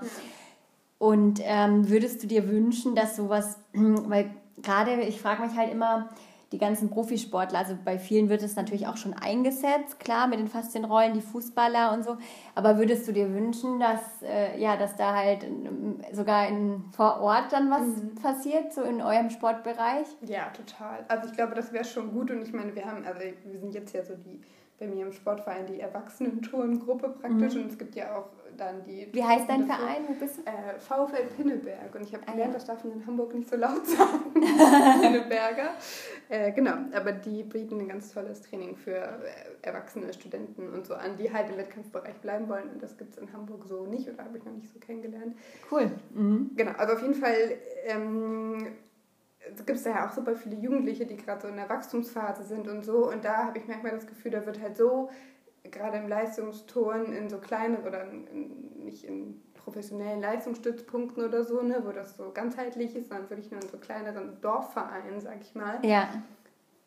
Und 1.00 1.40
ähm, 1.44 1.90
würdest 1.90 2.22
du 2.22 2.28
dir 2.28 2.48
wünschen, 2.48 2.94
dass 2.94 3.16
sowas, 3.16 3.58
weil 3.74 4.30
gerade 4.62 5.02
ich 5.02 5.20
frage 5.20 5.42
mich 5.42 5.56
halt 5.56 5.72
immer, 5.72 6.10
die 6.52 6.58
ganzen 6.58 6.90
Profisportler, 6.90 7.60
also 7.60 7.78
bei 7.84 8.00
vielen 8.00 8.30
wird 8.30 8.42
es 8.42 8.56
natürlich 8.56 8.88
auch 8.88 8.98
schon 8.98 9.14
eingesetzt, 9.14 10.00
klar, 10.00 10.28
mit 10.28 10.40
den 10.40 10.48
Faszienrollen, 10.48 11.14
die 11.14 11.22
Fußballer 11.22 11.94
und 11.94 12.04
so. 12.04 12.18
Aber 12.56 12.78
würdest 12.78 13.08
du 13.08 13.12
dir 13.12 13.34
wünschen, 13.34 13.80
dass, 13.80 14.22
äh, 14.24 14.60
ja, 14.60 14.76
dass 14.76 14.96
da 14.96 15.16
halt 15.16 15.44
ähm, 15.44 16.00
sogar 16.12 16.48
in, 16.48 16.86
vor 16.92 17.22
Ort 17.22 17.52
dann 17.52 17.70
was 17.70 17.82
mhm. 17.82 18.16
passiert, 18.16 18.74
so 18.74 18.82
in 18.82 19.02
eurem 19.02 19.30
Sportbereich? 19.30 20.08
Ja, 20.22 20.50
total. 20.50 21.06
Also 21.08 21.28
ich 21.28 21.34
glaube, 21.34 21.54
das 21.54 21.72
wäre 21.72 21.86
schon 21.86 22.12
gut 22.12 22.32
und 22.32 22.42
ich 22.42 22.54
meine, 22.54 22.74
wir 22.76 22.86
haben, 22.86 23.06
also 23.06 23.20
wir 23.20 23.60
sind 23.60 23.74
jetzt 23.76 23.94
ja 23.94 24.04
so 24.04 24.16
die 24.16 24.42
bei 24.80 24.88
mir 24.88 25.06
im 25.06 25.12
Sportverein 25.12 25.68
die 25.68 25.80
Erwachsenenturngruppe 25.80 27.10
praktisch 27.10 27.56
mhm. 27.56 27.64
und 27.64 27.72
es 27.72 27.78
gibt 27.78 27.96
ja 27.96 28.16
auch 28.16 28.30
dann 28.60 28.84
die. 28.84 29.08
Wie 29.12 29.24
heißt 29.24 29.50
dein 29.50 29.68
dafür, 29.68 29.86
Verein? 29.86 30.04
Wo 30.08 30.14
bist 30.14 30.38
du? 30.38 30.42
Äh, 30.42 30.80
VfL 30.80 31.26
Pinneberg. 31.36 31.96
Und 31.96 32.04
ich 32.04 32.14
habe 32.14 32.26
gelernt, 32.26 32.42
ah, 32.42 32.48
ja. 32.48 32.54
das 32.54 32.66
darf 32.66 32.84
man 32.84 32.94
in 32.94 33.06
Hamburg 33.06 33.34
nicht 33.34 33.50
so 33.50 33.56
laut 33.56 33.86
sagen. 33.88 34.34
Pinneberger. 35.02 35.72
Äh, 36.30 36.52
genau, 36.52 36.74
aber 36.94 37.12
die 37.12 37.44
bieten 37.44 37.80
ein 37.80 37.88
ganz 37.88 38.14
tolles 38.14 38.42
Training 38.42 38.76
für 38.76 38.96
äh, 38.96 39.20
erwachsene 39.62 40.12
Studenten 40.14 40.74
und 40.74 40.86
so 40.86 40.94
an, 40.96 41.18
die 41.18 41.32
halt 41.32 41.50
im 41.50 41.58
Wettkampfbereich 41.58 42.16
bleiben 42.22 42.48
wollen. 42.50 42.70
Und 42.70 42.84
das 42.84 42.98
gibt 42.98 43.14
es 43.14 43.18
in 43.18 43.32
Hamburg 43.34 43.66
so 43.66 43.86
nicht 43.86 44.10
oder 44.10 44.24
habe 44.24 44.38
ich 44.38 44.46
noch 44.46 44.54
nicht 44.54 44.72
so 44.72 44.80
kennengelernt. 44.80 45.36
Cool. 45.72 45.92
Mhm. 46.14 46.52
Genau, 46.56 46.72
also 46.72 46.94
auf 46.94 47.02
jeden 47.02 47.16
Fall. 47.16 47.58
Ähm, 47.86 48.68
gibt 49.66 49.78
es 49.78 49.84
da 49.84 49.92
ja 49.92 50.08
auch 50.08 50.12
super 50.12 50.36
viele 50.36 50.56
Jugendliche, 50.58 51.06
die 51.06 51.18
gerade 51.18 51.42
so 51.42 51.48
in 51.48 51.56
der 51.56 51.70
Wachstumsphase 51.70 52.44
sind 52.44 52.68
und 52.68 52.84
so. 52.84 53.10
Und 53.10 53.24
da 53.24 53.46
habe 53.46 53.58
ich 53.58 53.68
manchmal 53.68 53.94
das 53.94 54.06
Gefühl, 54.06 54.32
da 54.32 54.46
wird 54.46 54.62
halt 54.62 54.78
so 54.78 55.10
gerade 55.64 55.98
im 55.98 56.08
Leistungsturn 56.08 57.14
in 57.14 57.30
so 57.30 57.38
kleinen 57.38 57.78
oder 57.86 58.04
in, 58.10 58.84
nicht 58.84 59.04
in 59.04 59.42
professionellen 59.56 60.22
Leistungsstützpunkten 60.22 61.24
oder 61.24 61.44
so, 61.44 61.62
ne, 61.62 61.82
wo 61.86 61.92
das 61.92 62.18
so 62.18 62.32
ganzheitlich 62.34 62.96
ist, 62.96 63.10
sondern 63.10 63.30
wirklich 63.30 63.52
nur 63.52 63.62
in 63.62 63.68
so 63.68 63.78
kleineren 63.78 64.40
Dorfvereinen, 64.42 65.20
sag 65.20 65.42
ich 65.42 65.54
mal. 65.54 65.80
Ja. 65.84 66.10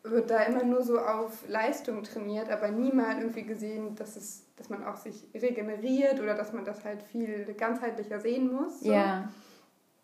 Wird 0.03 0.29
da 0.29 0.43
immer 0.43 0.63
nur 0.63 0.83
so 0.83 0.99
auf 0.99 1.47
Leistung 1.47 2.03
trainiert, 2.03 2.49
aber 2.49 2.69
niemals 2.69 3.19
irgendwie 3.19 3.43
gesehen, 3.43 3.95
dass, 3.95 4.17
es, 4.17 4.45
dass 4.57 4.69
man 4.69 4.83
auch 4.83 4.97
sich 4.97 5.27
regeneriert 5.33 6.19
oder 6.19 6.33
dass 6.33 6.51
man 6.51 6.65
das 6.65 6.83
halt 6.83 7.03
viel 7.03 7.53
ganzheitlicher 7.57 8.19
sehen 8.19 8.51
muss. 8.51 8.81
So. 8.81 8.91
Ja. 8.91 9.29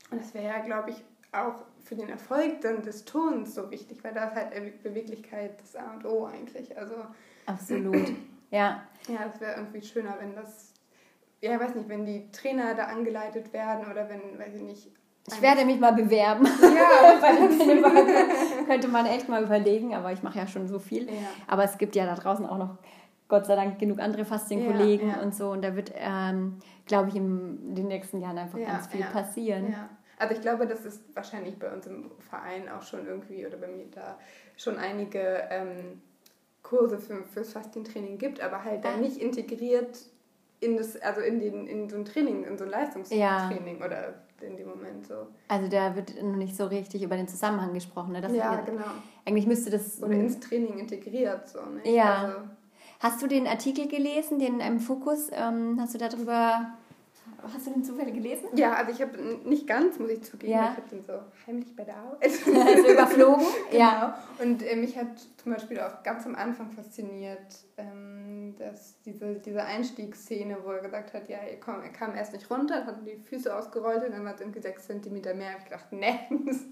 Und 0.10 0.22
das 0.22 0.34
wäre 0.34 0.46
ja, 0.46 0.60
glaube 0.60 0.92
ich, 0.92 1.04
auch 1.34 1.56
für 1.84 1.96
den 1.96 2.10
Erfolg 2.10 2.62
dann 2.62 2.82
des 2.82 3.04
Turns 3.04 3.54
so 3.54 3.70
wichtig, 3.72 4.04
weil 4.04 4.14
da 4.14 4.30
ist 4.30 4.36
halt 4.36 4.84
Beweglichkeit 4.84 5.60
das 5.62 5.76
A 5.76 5.96
und 5.96 6.06
O 6.06 6.26
eigentlich. 6.26 6.78
Also 6.78 6.96
Absolut. 7.46 8.14
Ja. 8.52 8.84
Ja, 9.08 9.20
es 9.34 9.40
wäre 9.40 9.56
irgendwie 9.56 9.82
schöner, 9.82 10.16
wenn 10.20 10.36
das, 10.36 10.74
ja, 11.42 11.54
ich 11.54 11.60
weiß 11.60 11.76
nicht, 11.76 11.90
wenn 11.90 12.06
die 12.06 12.32
Trainer 12.32 12.76
da 12.76 12.86
angeleitet 12.86 13.52
werden 13.54 13.90
oder 13.90 14.10
wenn, 14.10 14.38
weiß 14.38 14.56
ich 14.56 14.62
nicht. 14.62 14.92
Ich 15.28 15.42
werde 15.42 15.66
mich 15.66 15.80
mal 15.80 15.94
bewerben. 15.94 16.46
Ja, 16.46 17.20
bei 17.22 17.34
den 17.48 18.66
könnte 18.66 18.88
man 18.88 19.06
echt 19.06 19.30
mal 19.30 19.44
überlegen, 19.44 19.94
aber 19.94 20.12
ich 20.12 20.24
mache 20.24 20.40
ja 20.40 20.48
schon 20.48 20.68
so 20.68 20.80
viel. 20.80 21.06
Ja. 21.06 21.28
Aber 21.48 21.64
es 21.64 21.78
gibt 21.78 21.96
ja 21.96 22.06
da 22.06 22.16
draußen 22.16 22.46
auch 22.46 22.58
noch 22.58 22.78
Gott 23.28 23.46
sei 23.46 23.56
Dank 23.56 23.78
genug 23.78 24.00
andere 24.00 24.26
Faszienkollegen 24.26 25.10
ja, 25.10 25.18
ja. 25.18 25.22
und 25.22 25.36
so. 25.36 25.52
Und 25.52 25.62
da 25.62 25.76
wird, 25.76 25.94
ähm, 25.96 26.58
glaube 26.88 27.10
ich, 27.10 27.16
in 27.16 27.76
den 27.76 27.88
nächsten 27.88 28.20
Jahren 28.20 28.40
einfach 28.40 28.58
ja, 28.58 28.68
ganz 28.68 28.88
viel 28.88 29.06
passieren. 29.06 29.76
Also 30.18 30.34
ich 30.34 30.42
glaube, 30.42 30.68
das 30.68 30.84
ist 30.84 31.04
wahrscheinlich 31.16 31.58
bei 31.58 31.72
uns 31.72 31.88
im 31.88 32.12
Verein 32.20 32.68
auch 32.68 32.82
schon 32.82 33.06
irgendwie 33.06 33.46
oder 33.46 33.58
bei 33.58 33.68
mir 33.68 33.86
da 33.92 34.18
schon 34.58 34.78
einige 34.78 35.48
ähm, 35.50 36.02
Kurse 36.70 37.00
für, 37.00 37.24
fürs 37.24 37.52
Fasting-Training 37.54 38.20
gibt, 38.20 38.42
aber 38.42 38.64
halt 38.64 38.86
dann 38.86 39.02
nicht 39.02 39.18
integriert 39.18 40.00
in 40.60 40.78
das, 40.78 40.96
also 41.02 41.22
in 41.22 41.40
den, 41.40 41.66
in 41.66 41.90
so 41.90 41.98
ein 41.98 42.06
Training, 42.06 42.44
in 42.44 42.58
so 42.58 42.66
ein 42.66 42.70
Leistungstraining 42.70 43.80
ja. 43.80 43.86
oder 43.86 44.14
in 44.42 44.56
dem 44.56 44.68
Moment 44.68 45.08
so. 45.08 45.28
Also 45.48 45.68
da 45.68 45.96
wird 45.96 46.22
noch 46.22 46.36
nicht 46.36 46.56
so 46.56 46.68
richtig 46.68 47.02
über 47.02 47.16
den 47.16 47.28
Zusammenhang 47.28 47.74
gesprochen, 47.74 48.12
ne? 48.12 48.22
Das 48.22 48.34
ja, 48.34 48.62
genau. 48.62 48.84
Eigentlich 49.26 49.48
müsste 49.48 49.72
das. 49.72 50.02
Oder 50.04 50.14
ins 50.14 50.40
Training 50.40 50.78
integriert, 50.78 51.50
so, 51.50 51.62
nicht? 51.66 51.88
Ja. 51.88 52.24
Also, 52.24 52.38
Hast 53.00 53.22
du 53.22 53.28
den 53.28 53.48
Artikel 53.48 53.88
gelesen, 53.88 54.40
den 54.40 54.60
im 54.60 54.80
Fokus? 54.80 55.30
Ähm, 55.32 55.78
hast 55.80 55.94
du 55.94 55.98
darüber 55.98 56.74
Hast 57.42 57.68
du 57.68 57.72
den 57.72 57.84
zufällig 57.84 58.14
gelesen? 58.14 58.50
Ja, 58.56 58.74
also 58.74 58.92
ich 58.92 59.02
habe 59.02 59.18
nicht 59.46 59.68
ganz, 59.68 60.00
muss 60.00 60.10
ich 60.10 60.22
zugeben, 60.24 60.54
ja. 60.54 60.72
ich 60.72 60.78
habe 60.78 60.90
den 60.90 61.04
so 61.04 61.14
heimlich 61.48 61.76
bei 61.76 61.84
der 61.84 61.98
Arbeit. 61.98 62.20
Also 62.70 62.88
überflogen? 62.92 63.46
genau. 63.72 63.84
Ja. 63.84 64.24
Und 64.40 64.64
äh, 64.64 64.76
mich 64.76 64.98
hat 64.98 65.20
zum 65.38 65.54
Beispiel 65.54 65.80
auch 65.80 66.04
ganz 66.04 66.26
am 66.26 66.36
Anfang 66.36 66.72
fasziniert, 66.72 67.66
ähm, 67.78 68.56
dass 68.58 69.02
diese, 69.02 69.36
diese 69.36 69.64
Einstiegsszene, 69.64 70.58
wo 70.64 70.72
er 70.72 70.82
gesagt 70.82 71.14
hat, 71.14 71.30
ja, 71.30 71.38
er, 71.38 71.60
komm, 71.60 71.82
er 71.82 71.90
kam 71.90 72.16
erst 72.16 72.34
nicht 72.34 72.50
runter, 72.50 72.86
hat 72.86 73.06
die 73.06 73.18
Füße 73.18 73.56
ausgerollt 73.56 74.04
und 74.04 74.12
dann 74.12 74.26
war 74.26 74.36
es 74.36 74.42
irgendwie 74.42 74.62
sechs 74.62 74.88
Zentimeter 74.88 75.34
mehr. 75.34 75.52
Ich 75.64 75.70
dachte, 75.70 75.96
ne, 75.96 76.20
das 76.46 76.66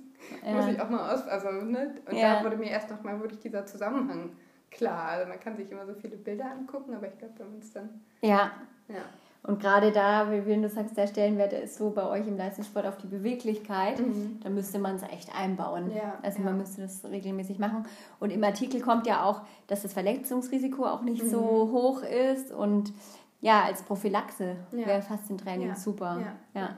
ja. 0.46 0.52
muss 0.54 0.68
ich 0.68 0.80
auch 0.80 0.90
mal 0.90 1.14
aus. 1.14 1.28
Also, 1.28 1.52
ne? 1.52 1.96
Und 2.06 2.16
ja. 2.16 2.40
da 2.40 2.46
wurde 2.46 2.58
mir 2.58 2.70
erst 2.70 2.90
nochmal 2.90 3.20
wirklich 3.20 3.40
dieser 3.40 3.66
Zusammenhang 3.66 4.32
klar. 4.72 5.10
Also 5.10 5.30
man 5.30 5.40
kann 5.40 5.56
sich 5.56 5.72
immer 5.72 5.86
so 5.86 5.94
viele 5.94 6.18
Bilder 6.18 6.52
angucken, 6.52 6.94
aber 6.94 7.08
ich 7.08 7.18
glaube, 7.18 7.34
wenn 7.38 7.52
man 7.52 7.60
es 7.60 7.72
dann. 7.72 8.02
Ja. 8.22 8.52
Ja. 8.88 9.06
Und 9.48 9.62
gerade 9.62 9.94
da, 9.94 10.30
wie 10.30 10.62
du 10.62 10.68
sagst, 10.68 10.98
der 10.98 11.08
Stellenwert 11.08 11.54
ist 11.54 11.78
so 11.78 11.90
bei 11.92 12.06
euch 12.06 12.28
im 12.28 12.36
Leistungssport 12.36 12.86
auf 12.86 12.98
die 12.98 13.08
Beweglichkeit, 13.08 13.98
mhm. 13.98 14.42
da 14.44 14.50
müsste 14.50 14.78
man 14.78 14.98
es 14.98 15.04
echt 15.04 15.34
einbauen. 15.34 15.90
Ja, 15.96 16.16
also 16.22 16.40
ja. 16.40 16.46
man 16.46 16.58
müsste 16.58 16.82
das 16.82 17.06
regelmäßig 17.06 17.58
machen. 17.58 17.86
Und 18.20 18.32
im 18.32 18.44
Artikel 18.44 18.82
kommt 18.82 19.08
ja 19.08 19.24
auch, 19.24 19.44
dass 19.68 19.84
das 19.84 19.94
Verletzungsrisiko 19.94 20.86
auch 20.86 21.02
nicht 21.02 21.24
mhm. 21.24 21.30
so 21.30 21.40
hoch 21.72 22.04
ist. 22.04 22.52
Und 22.52 22.92
ja, 23.40 23.64
als 23.64 23.84
Prophylaxe 23.84 24.58
ja. 24.74 24.86
wäre 24.86 25.02
Faszientraining 25.02 25.76
super. 25.76 26.20
Ja. 26.54 26.78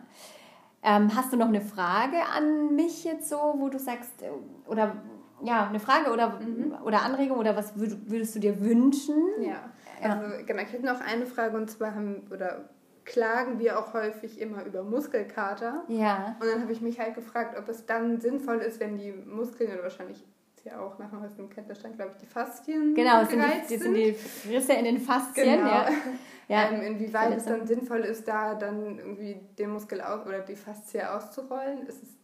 Ähm, 0.83 1.09
hast 1.15 1.33
du 1.33 1.37
noch 1.37 1.47
eine 1.47 1.61
Frage 1.61 2.17
an 2.35 2.75
mich 2.75 3.03
jetzt 3.03 3.29
so, 3.29 3.55
wo 3.57 3.69
du 3.69 3.79
sagst, 3.79 4.23
oder 4.67 4.95
ja, 5.43 5.67
eine 5.67 5.79
Frage 5.79 6.11
oder, 6.11 6.39
mhm. 6.39 6.75
oder 6.85 7.01
Anregung 7.01 7.39
oder 7.39 7.55
was 7.55 7.73
würdest 7.75 8.35
du 8.35 8.39
dir 8.39 8.61
wünschen? 8.61 9.15
Ja. 9.41 9.71
Also 10.01 10.45
genau, 10.45 10.61
ich 10.61 10.71
hätte 10.71 10.85
noch 10.85 11.01
eine 11.01 11.25
Frage 11.25 11.57
und 11.57 11.69
zwar 11.69 11.95
haben 11.95 12.27
oder 12.31 12.69
klagen 13.05 13.59
wir 13.59 13.79
auch 13.79 13.93
häufig 13.93 14.39
immer 14.39 14.63
über 14.65 14.83
Muskelkater. 14.83 15.83
Ja. 15.87 16.37
Und 16.39 16.47
dann 16.47 16.61
habe 16.61 16.71
ich 16.71 16.81
mich 16.81 16.99
halt 16.99 17.15
gefragt, 17.15 17.57
ob 17.57 17.67
es 17.67 17.85
dann 17.85 18.21
sinnvoll 18.21 18.57
ist, 18.57 18.79
wenn 18.79 18.97
die 18.97 19.11
Muskeln 19.11 19.71
oder 19.73 19.83
wahrscheinlich 19.83 20.23
ja 20.63 20.79
auch 20.79 20.99
nach 20.99 21.09
dem 21.09 21.21
neuesten 21.21 21.49
Kenntnisstand, 21.49 21.95
glaube 21.95 22.11
ich, 22.11 22.17
die 22.17 22.25
Faszien 22.25 22.93
Genau, 22.93 23.23
sind 23.25 23.43
die, 23.69 23.77
sind 23.77 23.93
die 23.93 24.15
Risse 24.49 24.73
in 24.73 24.85
den 24.85 24.99
Faszien. 24.99 25.59
Genau. 25.59 25.67
Ja. 25.67 25.89
ja. 26.47 26.69
Ähm, 26.69 26.81
inwieweit 26.81 27.35
es 27.35 27.45
dann 27.45 27.65
sinnvoll 27.65 28.01
ist, 28.01 28.27
da 28.27 28.55
dann 28.55 28.99
irgendwie 28.99 29.39
den 29.57 29.71
Muskel 29.71 30.01
aus 30.01 30.25
oder 30.25 30.41
die 30.41 30.55
Faszie 30.55 31.09
auszurollen, 31.09 31.87
ist 31.87 32.03
es 32.03 32.19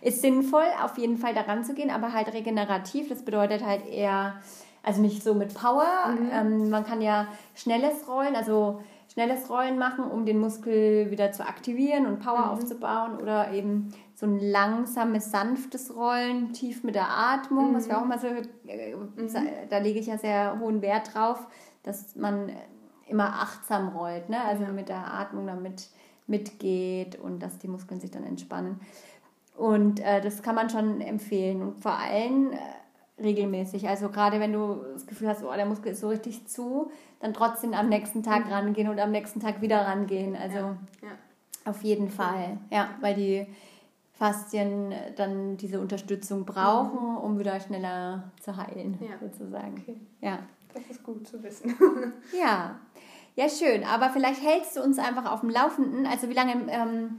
ist 0.00 0.22
sinnvoll, 0.22 0.66
auf 0.80 0.96
jeden 0.96 1.18
Fall 1.18 1.34
daran 1.34 1.64
zu 1.64 1.74
gehen, 1.74 1.90
aber 1.90 2.12
halt 2.12 2.32
regenerativ. 2.32 3.08
Das 3.08 3.24
bedeutet 3.24 3.64
halt 3.64 3.84
eher 3.86 4.40
also 4.82 5.00
nicht 5.00 5.22
so 5.22 5.34
mit 5.34 5.54
Power. 5.54 5.86
Mhm. 6.08 6.30
Ähm, 6.32 6.70
man 6.70 6.84
kann 6.84 7.00
ja 7.00 7.28
schnelles 7.54 8.08
Rollen, 8.08 8.36
also 8.36 8.80
schnelles 9.12 9.48
Rollen 9.50 9.78
machen, 9.78 10.04
um 10.04 10.24
den 10.24 10.38
Muskel 10.38 11.10
wieder 11.10 11.32
zu 11.32 11.46
aktivieren 11.46 12.06
und 12.06 12.20
Power 12.20 12.46
mhm. 12.46 12.50
aufzubauen 12.50 13.16
oder 13.16 13.52
eben 13.52 13.92
so 14.14 14.26
ein 14.26 14.38
langsames, 14.38 15.30
sanftes 15.30 15.94
Rollen, 15.94 16.52
tief 16.52 16.82
mit 16.82 16.94
der 16.94 17.08
Atmung, 17.10 17.70
mhm. 17.70 17.74
was 17.74 17.88
wir 17.88 17.98
auch 17.98 18.06
mal 18.06 18.18
so, 18.18 18.26
äh, 18.26 18.94
mhm. 18.94 19.28
da 19.68 19.78
lege 19.78 19.98
ich 19.98 20.06
ja 20.06 20.18
sehr 20.18 20.58
hohen 20.58 20.82
Wert 20.82 21.14
drauf, 21.14 21.46
dass 21.82 22.16
man 22.16 22.50
immer 23.06 23.40
achtsam 23.40 23.88
rollt, 23.88 24.28
ne? 24.30 24.42
also 24.42 24.64
mit 24.72 24.88
der 24.88 25.12
Atmung 25.12 25.46
damit 25.46 25.88
mitgeht 26.26 27.18
und 27.18 27.40
dass 27.40 27.58
die 27.58 27.68
Muskeln 27.68 28.00
sich 28.00 28.10
dann 28.10 28.24
entspannen. 28.24 28.80
Und 29.56 30.00
äh, 30.00 30.20
das 30.20 30.42
kann 30.42 30.54
man 30.54 30.70
schon 30.70 31.00
empfehlen. 31.00 31.60
Und 31.62 31.82
vor 31.82 31.98
allem 31.98 32.52
äh, 32.52 32.56
regelmäßig. 33.22 33.88
Also 33.88 34.08
gerade 34.08 34.40
wenn 34.40 34.52
du 34.52 34.82
das 34.92 35.06
Gefühl 35.06 35.28
hast, 35.28 35.42
oh, 35.44 35.52
der 35.54 35.66
Muskel 35.66 35.92
ist 35.92 36.00
so 36.00 36.08
richtig 36.08 36.46
zu, 36.46 36.90
dann 37.20 37.32
trotzdem 37.34 37.74
am 37.74 37.88
nächsten 37.88 38.22
Tag 38.22 38.46
mhm. 38.46 38.52
rangehen 38.52 38.88
und 38.88 38.98
am 38.98 39.10
nächsten 39.10 39.40
Tag 39.40 39.60
wieder 39.60 39.86
rangehen. 39.86 40.36
Also 40.36 40.56
ja. 40.56 40.76
Ja. 41.02 41.70
auf 41.70 41.82
jeden 41.82 42.10
Fall. 42.10 42.58
Ja, 42.70 42.90
weil 43.00 43.14
die 43.14 43.46
Faszien 44.12 44.94
dann 45.16 45.56
diese 45.56 45.80
Unterstützung 45.80 46.44
brauchen, 46.44 47.12
mhm. 47.12 47.16
um 47.16 47.38
wieder 47.38 47.58
schneller 47.60 48.30
zu 48.40 48.56
heilen, 48.56 48.98
ja. 49.00 49.18
sozusagen. 49.20 49.74
Okay. 49.80 49.96
Ja. 50.20 50.38
Das 50.74 50.82
ist 50.90 51.02
gut 51.02 51.26
zu 51.26 51.42
wissen. 51.42 51.74
ja. 52.38 52.78
Ja, 53.34 53.48
schön. 53.48 53.84
Aber 53.84 54.10
vielleicht 54.10 54.42
hältst 54.42 54.76
du 54.76 54.82
uns 54.82 54.98
einfach 54.98 55.30
auf 55.30 55.40
dem 55.40 55.50
Laufenden. 55.50 56.06
Also 56.06 56.28
wie 56.28 56.34
lange 56.34 56.52
ähm, 56.68 57.18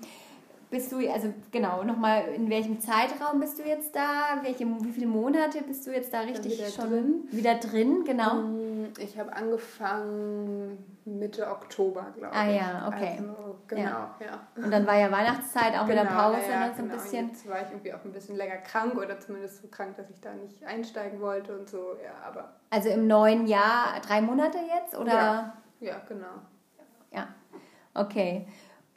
bist 0.74 0.92
du, 0.92 0.98
also 1.08 1.32
genau, 1.52 1.84
nochmal, 1.84 2.24
in 2.36 2.50
welchem 2.50 2.80
Zeitraum 2.80 3.40
bist 3.40 3.60
du 3.60 3.64
jetzt 3.64 3.96
da? 3.96 4.40
Welche, 4.42 4.66
wie 4.66 4.92
viele 4.92 5.06
Monate 5.06 5.62
bist 5.62 5.86
du 5.86 5.92
jetzt 5.92 6.12
da 6.12 6.22
richtig 6.22 6.58
wieder 6.58 6.68
schon 6.70 6.90
drin. 6.90 7.28
wieder 7.30 7.56
drin? 7.60 8.04
Genau. 8.06 8.34
Mm, 8.34 8.88
ich 8.98 9.18
habe 9.20 9.32
angefangen 9.34 10.84
Mitte 11.06 11.48
Oktober, 11.48 12.08
glaube 12.18 12.34
ich. 12.34 12.40
Ah 12.40 12.50
ja, 12.50 12.88
okay. 12.88 13.18
Also, 13.20 13.60
genau, 13.68 13.84
ja. 13.84 14.16
ja. 14.20 14.48
Und 14.56 14.72
dann 14.72 14.88
war 14.88 14.98
ja 14.98 15.12
Weihnachtszeit, 15.12 15.76
auch 15.76 15.86
genau, 15.86 16.02
wieder 16.02 16.06
Pause, 16.06 16.40
ja, 16.50 16.68
ne, 16.68 16.74
so 16.76 16.82
ein 16.82 16.90
genau. 16.90 17.02
bisschen. 17.02 17.30
Jetzt 17.30 17.48
war 17.48 17.62
ich 17.62 17.70
irgendwie 17.70 17.94
auch 17.94 18.04
ein 18.04 18.12
bisschen 18.12 18.36
länger 18.36 18.58
krank 18.58 18.98
oder 18.98 19.20
zumindest 19.20 19.62
so 19.62 19.68
krank, 19.68 19.96
dass 19.96 20.10
ich 20.10 20.20
da 20.22 20.34
nicht 20.34 20.66
einsteigen 20.66 21.22
wollte 21.22 21.56
und 21.56 21.70
so, 21.70 21.98
ja, 22.04 22.28
aber. 22.28 22.56
Also 22.72 22.90
im 22.90 23.06
neuen 23.06 23.46
Jahr 23.46 24.02
drei 24.02 24.22
Monate 24.22 24.58
jetzt, 24.58 24.98
oder? 24.98 25.14
Ja, 25.14 25.54
ja 25.82 26.02
genau. 26.10 26.42
Ja, 27.12 27.28
okay. 27.94 28.48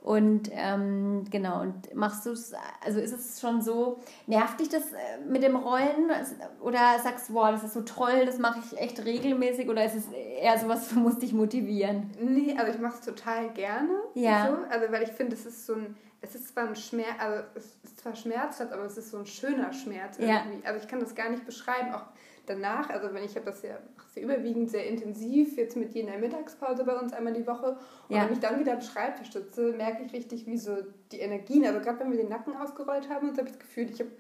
Und 0.07 0.51
ähm, 0.53 1.25
genau, 1.31 1.63
und 1.63 1.93
machst 1.93 2.27
du 2.27 2.31
es, 2.31 2.55
also 2.85 3.01
ist 3.01 3.11
es 3.11 3.41
schon 3.41 3.61
so, 3.61 3.99
nervt 4.29 4.61
dich 4.61 4.69
das 4.69 4.93
äh, 4.93 5.19
mit 5.29 5.43
dem 5.43 5.57
Rollen 5.57 6.13
oder 6.61 7.01
sagst 7.03 7.29
du, 7.29 7.33
boah, 7.33 7.51
das 7.51 7.65
ist 7.65 7.75
so 7.75 7.81
toll, 7.81 8.25
das 8.25 8.39
mache 8.39 8.61
ich 8.61 8.79
echt 8.79 9.05
regelmäßig 9.05 9.69
oder 9.69 9.85
ist 9.85 9.97
es 9.97 10.05
eher 10.13 10.57
sowas, 10.61 10.91
du 10.91 11.01
musst 11.01 11.23
dich 11.23 11.33
motivieren? 11.33 12.13
Nee, 12.21 12.55
also 12.57 12.71
ich 12.71 12.79
mache 12.79 12.95
es 12.95 13.05
total 13.05 13.53
gerne. 13.53 13.91
Ja. 14.15 14.47
So, 14.47 14.59
also 14.71 14.93
weil 14.93 15.03
ich 15.03 15.11
finde, 15.11 15.35
es 15.35 15.45
ist 15.45 15.67
so 15.67 15.75
ein, 15.75 15.97
es 16.21 16.37
ist 16.37 16.51
zwar 16.51 16.69
ein 16.69 16.77
Schmerz, 16.77 17.17
also 17.19 17.43
es 17.57 17.65
ist 17.83 17.99
zwar 17.99 18.15
schmerzhaft, 18.15 18.73
aber 18.73 18.85
es 18.85 18.97
ist 18.97 19.11
so 19.11 19.19
ein 19.19 19.27
schöner 19.27 19.73
Schmerz 19.73 20.21
irgendwie. 20.21 20.63
Ja. 20.63 20.67
Also 20.67 20.83
ich 20.83 20.87
kann 20.87 21.01
das 21.01 21.17
gar 21.17 21.31
nicht 21.31 21.45
beschreiben, 21.45 21.93
auch 21.93 22.05
danach, 22.47 22.91
also 22.91 23.13
wenn 23.13 23.25
ich 23.25 23.35
habe 23.35 23.47
das 23.47 23.63
ja 23.63 23.79
sehr 24.15 24.23
überwiegend 24.23 24.71
sehr 24.71 24.87
intensiv 24.87 25.57
jetzt 25.57 25.77
mit 25.77 25.95
jeder 25.95 26.17
Mittagspause 26.19 26.85
bei 26.85 26.99
uns 26.99 27.13
einmal 27.13 27.33
die 27.33 27.47
Woche 27.47 27.77
und 28.09 28.17
ja. 28.17 28.25
wenn 28.25 28.33
ich 28.33 28.41
dann 28.41 28.59
wieder 28.59 28.75
am 28.75 28.81
Schreibtisch 28.81 29.33
sitze, 29.33 29.73
merke 29.73 30.05
ich 30.05 30.13
richtig, 30.13 30.47
wie 30.47 30.59
so 30.59 30.77
die 31.13 31.21
Energien, 31.21 31.67
also 31.67 31.81
gerade 31.81 32.01
wenn 32.01 32.11
wir 32.11 32.19
den 32.19 32.29
Nacken 32.29 32.57
ausgerollt 32.57 33.09
haben, 33.09 33.29
und 33.29 33.39
habe 33.39 33.49
ich 33.49 33.55
das 33.55 33.61
Gefühl, 33.61 33.91
ich 33.91 34.01
habe 34.01 34.11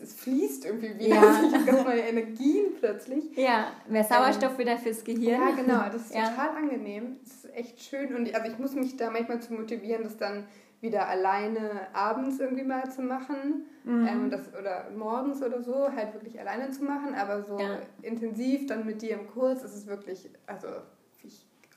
es 0.00 0.14
fließt 0.14 0.64
irgendwie 0.64 0.98
wieder. 0.98 1.16
Ja. 1.16 1.20
Also 1.20 1.46
ich 1.48 1.54
habe 1.54 1.64
ganz 1.64 1.84
neue 1.84 2.00
Energien 2.00 2.66
plötzlich. 2.78 3.36
Ja, 3.36 3.72
mehr 3.88 4.04
Sauerstoff 4.04 4.52
ähm, 4.52 4.58
wieder 4.58 4.78
fürs 4.78 5.04
Gehirn. 5.04 5.40
Ja, 5.40 5.50
genau. 5.50 5.82
Das 5.92 6.06
ist 6.06 6.14
ja. 6.14 6.28
total 6.28 6.56
angenehm. 6.56 7.16
Das 7.22 7.32
ist 7.32 7.54
echt 7.54 7.82
schön. 7.82 8.14
Und 8.14 8.34
also 8.34 8.50
ich 8.50 8.58
muss 8.58 8.74
mich 8.74 8.96
da 8.96 9.10
manchmal 9.10 9.40
zu 9.40 9.52
motivieren, 9.52 10.04
das 10.04 10.16
dann 10.16 10.44
wieder 10.82 11.08
alleine 11.08 11.86
abends 11.94 12.40
irgendwie 12.40 12.64
mal 12.64 12.90
zu 12.90 13.02
machen. 13.02 13.66
Mhm. 13.84 14.06
Ähm, 14.06 14.30
das, 14.30 14.52
oder 14.54 14.90
morgens 14.90 15.42
oder 15.42 15.62
so, 15.62 15.90
halt 15.90 16.12
wirklich 16.12 16.38
alleine 16.38 16.70
zu 16.70 16.84
machen. 16.84 17.14
Aber 17.14 17.42
so 17.42 17.58
ja. 17.58 17.78
intensiv 18.02 18.66
dann 18.66 18.84
mit 18.84 19.00
dir 19.00 19.12
im 19.12 19.28
Kurs 19.28 19.62
ist 19.62 19.74
es 19.74 19.86
wirklich, 19.86 20.28
also 20.46 20.66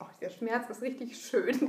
oh, 0.00 0.06
der 0.20 0.30
Schmerz 0.30 0.68
ist 0.70 0.82
richtig 0.82 1.16
schön. 1.16 1.54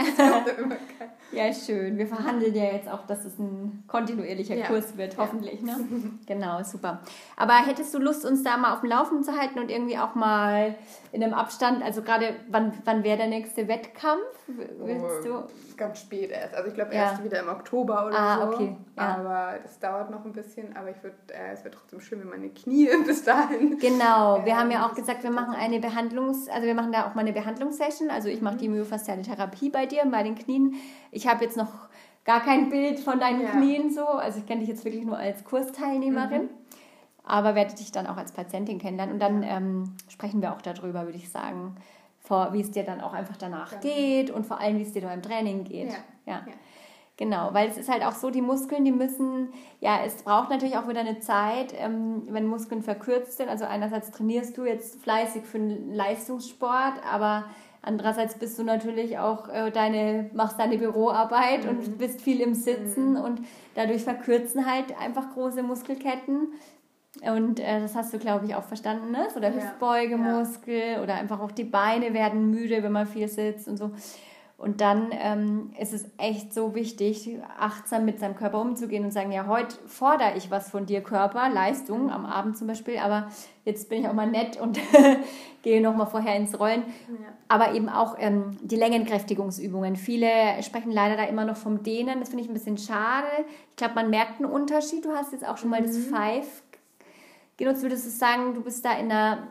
ja, 1.31 1.53
schön. 1.53 1.97
Wir 1.97 2.07
verhandeln 2.07 2.53
ja 2.55 2.65
jetzt 2.65 2.89
auch, 2.89 3.05
dass 3.05 3.25
es 3.25 3.37
ein 3.37 3.83
kontinuierlicher 3.87 4.55
ja. 4.55 4.67
Kurs 4.67 4.97
wird, 4.97 5.17
hoffentlich. 5.17 5.61
Ja. 5.61 5.77
Ne? 5.77 6.19
genau, 6.27 6.63
super. 6.63 7.01
Aber 7.35 7.53
hättest 7.53 7.93
du 7.93 7.99
Lust, 7.99 8.25
uns 8.25 8.43
da 8.43 8.57
mal 8.57 8.73
auf 8.73 8.81
dem 8.81 8.89
Laufenden 8.89 9.23
zu 9.23 9.37
halten 9.37 9.59
und 9.59 9.69
irgendwie 9.69 9.97
auch 9.97 10.15
mal 10.15 10.75
in 11.11 11.23
einem 11.23 11.33
Abstand, 11.33 11.83
also 11.83 12.01
gerade, 12.01 12.35
wann, 12.49 12.73
wann 12.85 13.03
wäre 13.03 13.17
der 13.17 13.27
nächste 13.27 13.67
Wettkampf? 13.67 14.21
Willst 14.47 15.05
oh, 15.05 15.23
du? 15.23 15.75
Ganz 15.77 15.99
spät 15.99 16.31
erst. 16.31 16.55
Also 16.55 16.69
ich 16.69 16.73
glaube 16.73 16.93
erst 16.93 17.19
ja. 17.19 17.23
wieder 17.23 17.39
im 17.39 17.49
Oktober 17.49 18.07
oder 18.07 18.17
ah, 18.17 18.39
so. 18.39 18.53
Okay. 18.53 18.75
Aber 18.95 19.59
das 19.61 19.79
dauert 19.79 20.09
noch 20.09 20.25
ein 20.25 20.33
bisschen. 20.33 20.75
Aber 20.75 20.89
ich 20.89 21.01
würd, 21.03 21.13
äh, 21.29 21.53
es 21.53 21.63
wird 21.63 21.75
trotzdem 21.75 21.99
schön, 21.99 22.19
wenn 22.19 22.29
meine 22.29 22.49
Knie 22.49 22.89
bis 23.05 23.23
dahin. 23.23 23.77
Genau. 23.77 24.43
Wir 24.45 24.57
haben 24.57 24.71
ja 24.71 24.85
auch 24.85 24.95
gesagt, 24.95 25.23
wir 25.23 25.31
machen 25.31 25.53
eine 25.55 25.79
Behandlungs-, 25.79 26.49
also 26.49 26.65
wir 26.65 26.75
machen 26.75 26.91
da 26.91 27.07
auch 27.07 27.15
mal 27.15 27.21
eine 27.21 27.33
Behandlungssession. 27.33 28.09
Also 28.17 28.29
ich 28.29 28.41
mache 28.41 28.57
die 28.57 28.67
myofasziale 28.67 29.21
Therapie 29.21 29.69
bei 29.69 29.85
dir, 29.85 30.03
bei 30.09 30.23
den 30.23 30.33
Knien. 30.33 30.73
Ich 31.11 31.27
habe 31.27 31.43
jetzt 31.43 31.55
noch 31.55 31.69
gar 32.25 32.41
kein 32.41 32.69
Bild 32.69 32.99
von 32.99 33.19
deinen 33.19 33.43
ja. 33.43 33.51
Knien 33.51 33.93
so. 33.93 34.07
Also 34.07 34.39
ich 34.39 34.47
kenne 34.47 34.61
dich 34.61 34.69
jetzt 34.69 34.83
wirklich 34.85 35.05
nur 35.05 35.19
als 35.19 35.43
Kursteilnehmerin. 35.43 36.45
Mhm. 36.45 36.49
Aber 37.23 37.53
werde 37.53 37.75
dich 37.75 37.91
dann 37.91 38.07
auch 38.07 38.17
als 38.17 38.31
Patientin 38.31 38.79
kennenlernen. 38.79 39.13
Und 39.13 39.19
dann 39.19 39.43
ähm, 39.43 39.95
sprechen 40.09 40.41
wir 40.41 40.51
auch 40.51 40.63
darüber, 40.63 41.05
würde 41.05 41.19
ich 41.19 41.29
sagen 41.29 41.75
vor, 42.17 42.53
wie 42.53 42.61
es 42.61 42.71
dir 42.71 42.83
dann 42.83 43.01
auch 43.01 43.13
einfach 43.13 43.37
danach 43.37 43.71
ja. 43.73 43.77
geht 43.77 44.31
und 44.31 44.47
vor 44.47 44.59
allem, 44.59 44.79
wie 44.79 44.81
es 44.81 44.93
dir 44.93 45.03
beim 45.03 45.21
Training 45.21 45.63
geht. 45.63 45.91
Ja. 46.25 46.33
ja. 46.33 46.41
Genau, 47.17 47.49
weil 47.51 47.69
es 47.69 47.77
ist 47.77 47.89
halt 47.89 48.03
auch 48.03 48.13
so, 48.13 48.31
die 48.31 48.41
Muskeln, 48.41 48.83
die 48.83 48.91
müssen, 48.91 49.49
ja, 49.79 49.99
es 50.05 50.23
braucht 50.23 50.49
natürlich 50.49 50.77
auch 50.77 50.87
wieder 50.87 51.01
eine 51.01 51.19
Zeit, 51.19 51.73
ähm, 51.77 52.23
wenn 52.29 52.47
Muskeln 52.47 52.81
verkürzt 52.81 53.37
sind. 53.37 53.49
Also 53.49 53.65
einerseits 53.65 54.09
trainierst 54.09 54.57
du 54.57 54.65
jetzt 54.65 55.01
fleißig 55.01 55.43
für 55.43 55.57
einen 55.57 55.93
Leistungssport, 55.93 56.93
aber 57.11 57.45
andererseits 57.87 58.35
bist 58.35 58.59
du 58.59 58.63
natürlich 58.63 59.17
auch 59.17 59.49
äh, 59.49 59.71
deine, 59.71 60.29
machst 60.33 60.59
deine 60.59 60.77
Büroarbeit 60.77 61.63
mhm. 61.63 61.69
und 61.69 61.97
bist 61.97 62.21
viel 62.21 62.41
im 62.41 62.53
Sitzen 62.53 63.11
mhm. 63.11 63.21
und 63.21 63.41
dadurch 63.75 64.03
verkürzen 64.03 64.65
halt 64.69 64.97
einfach 64.99 65.33
große 65.33 65.63
Muskelketten. 65.63 66.49
Und 67.21 67.59
äh, 67.59 67.79
das 67.79 67.95
hast 67.95 68.13
du, 68.13 68.19
glaube 68.19 68.45
ich, 68.45 68.53
auch 68.53 68.63
verstanden, 68.63 69.11
ne? 69.11 69.27
So 69.33 69.39
der 69.39 69.51
ja. 69.51 69.55
Hüftbeugemuskel 69.55 70.93
ja. 70.93 71.01
oder 71.01 71.15
einfach 71.15 71.39
auch 71.39 71.51
die 71.51 71.63
Beine 71.63 72.13
werden 72.13 72.51
müde, 72.51 72.83
wenn 72.83 72.91
man 72.91 73.07
viel 73.07 73.27
sitzt 73.27 73.67
und 73.67 73.77
so. 73.77 73.91
Und 74.57 74.81
dann 74.81 75.09
ähm, 75.11 75.69
ist 75.79 75.93
es 75.93 76.09
echt 76.17 76.51
so 76.51 76.73
wichtig, 76.73 77.29
achtsam 77.59 78.05
mit 78.05 78.19
seinem 78.19 78.35
Körper 78.35 78.59
umzugehen 78.59 79.05
und 79.05 79.11
sagen, 79.11 79.31
ja, 79.31 79.45
heute 79.45 79.77
fordere 79.85 80.35
ich 80.35 80.49
was 80.49 80.71
von 80.71 80.87
dir, 80.87 81.01
Körper, 81.01 81.47
Leistung, 81.49 82.09
am 82.09 82.25
Abend 82.25 82.57
zum 82.57 82.65
Beispiel, 82.65 82.97
aber 82.97 83.29
jetzt 83.65 83.87
bin 83.87 84.01
ich 84.01 84.07
auch 84.07 84.13
mal 84.13 84.25
nett 84.25 84.59
und 84.59 84.79
gehe 85.61 85.79
nochmal 85.79 86.07
vorher 86.07 86.35
ins 86.35 86.59
Rollen. 86.59 86.81
Ja. 87.07 87.27
Aber 87.47 87.75
eben 87.75 87.87
auch 87.87 88.15
ähm, 88.17 88.57
die 88.63 88.77
Längenkräftigungsübungen. 88.77 89.95
Viele 89.95 90.27
sprechen 90.63 90.91
leider 90.91 91.17
da 91.17 91.25
immer 91.25 91.45
noch 91.45 91.57
vom 91.57 91.83
Dehnen, 91.83 92.19
das 92.19 92.29
finde 92.29 92.43
ich 92.43 92.49
ein 92.49 92.55
bisschen 92.55 92.79
schade. 92.79 93.27
Ich 93.69 93.75
glaube, 93.75 93.93
man 93.93 94.09
merkt 94.09 94.41
einen 94.41 94.51
Unterschied. 94.51 95.05
Du 95.05 95.11
hast 95.11 95.33
jetzt 95.33 95.47
auch 95.47 95.57
schon 95.57 95.69
mal 95.69 95.81
mhm. 95.81 95.85
das 95.85 95.97
Five 95.97 96.63
genutzt. 97.57 97.83
Würdest 97.83 98.07
du 98.07 98.09
sagen, 98.09 98.55
du 98.55 98.63
bist 98.63 98.83
da 98.83 98.93
in 98.93 99.11
einer, 99.11 99.49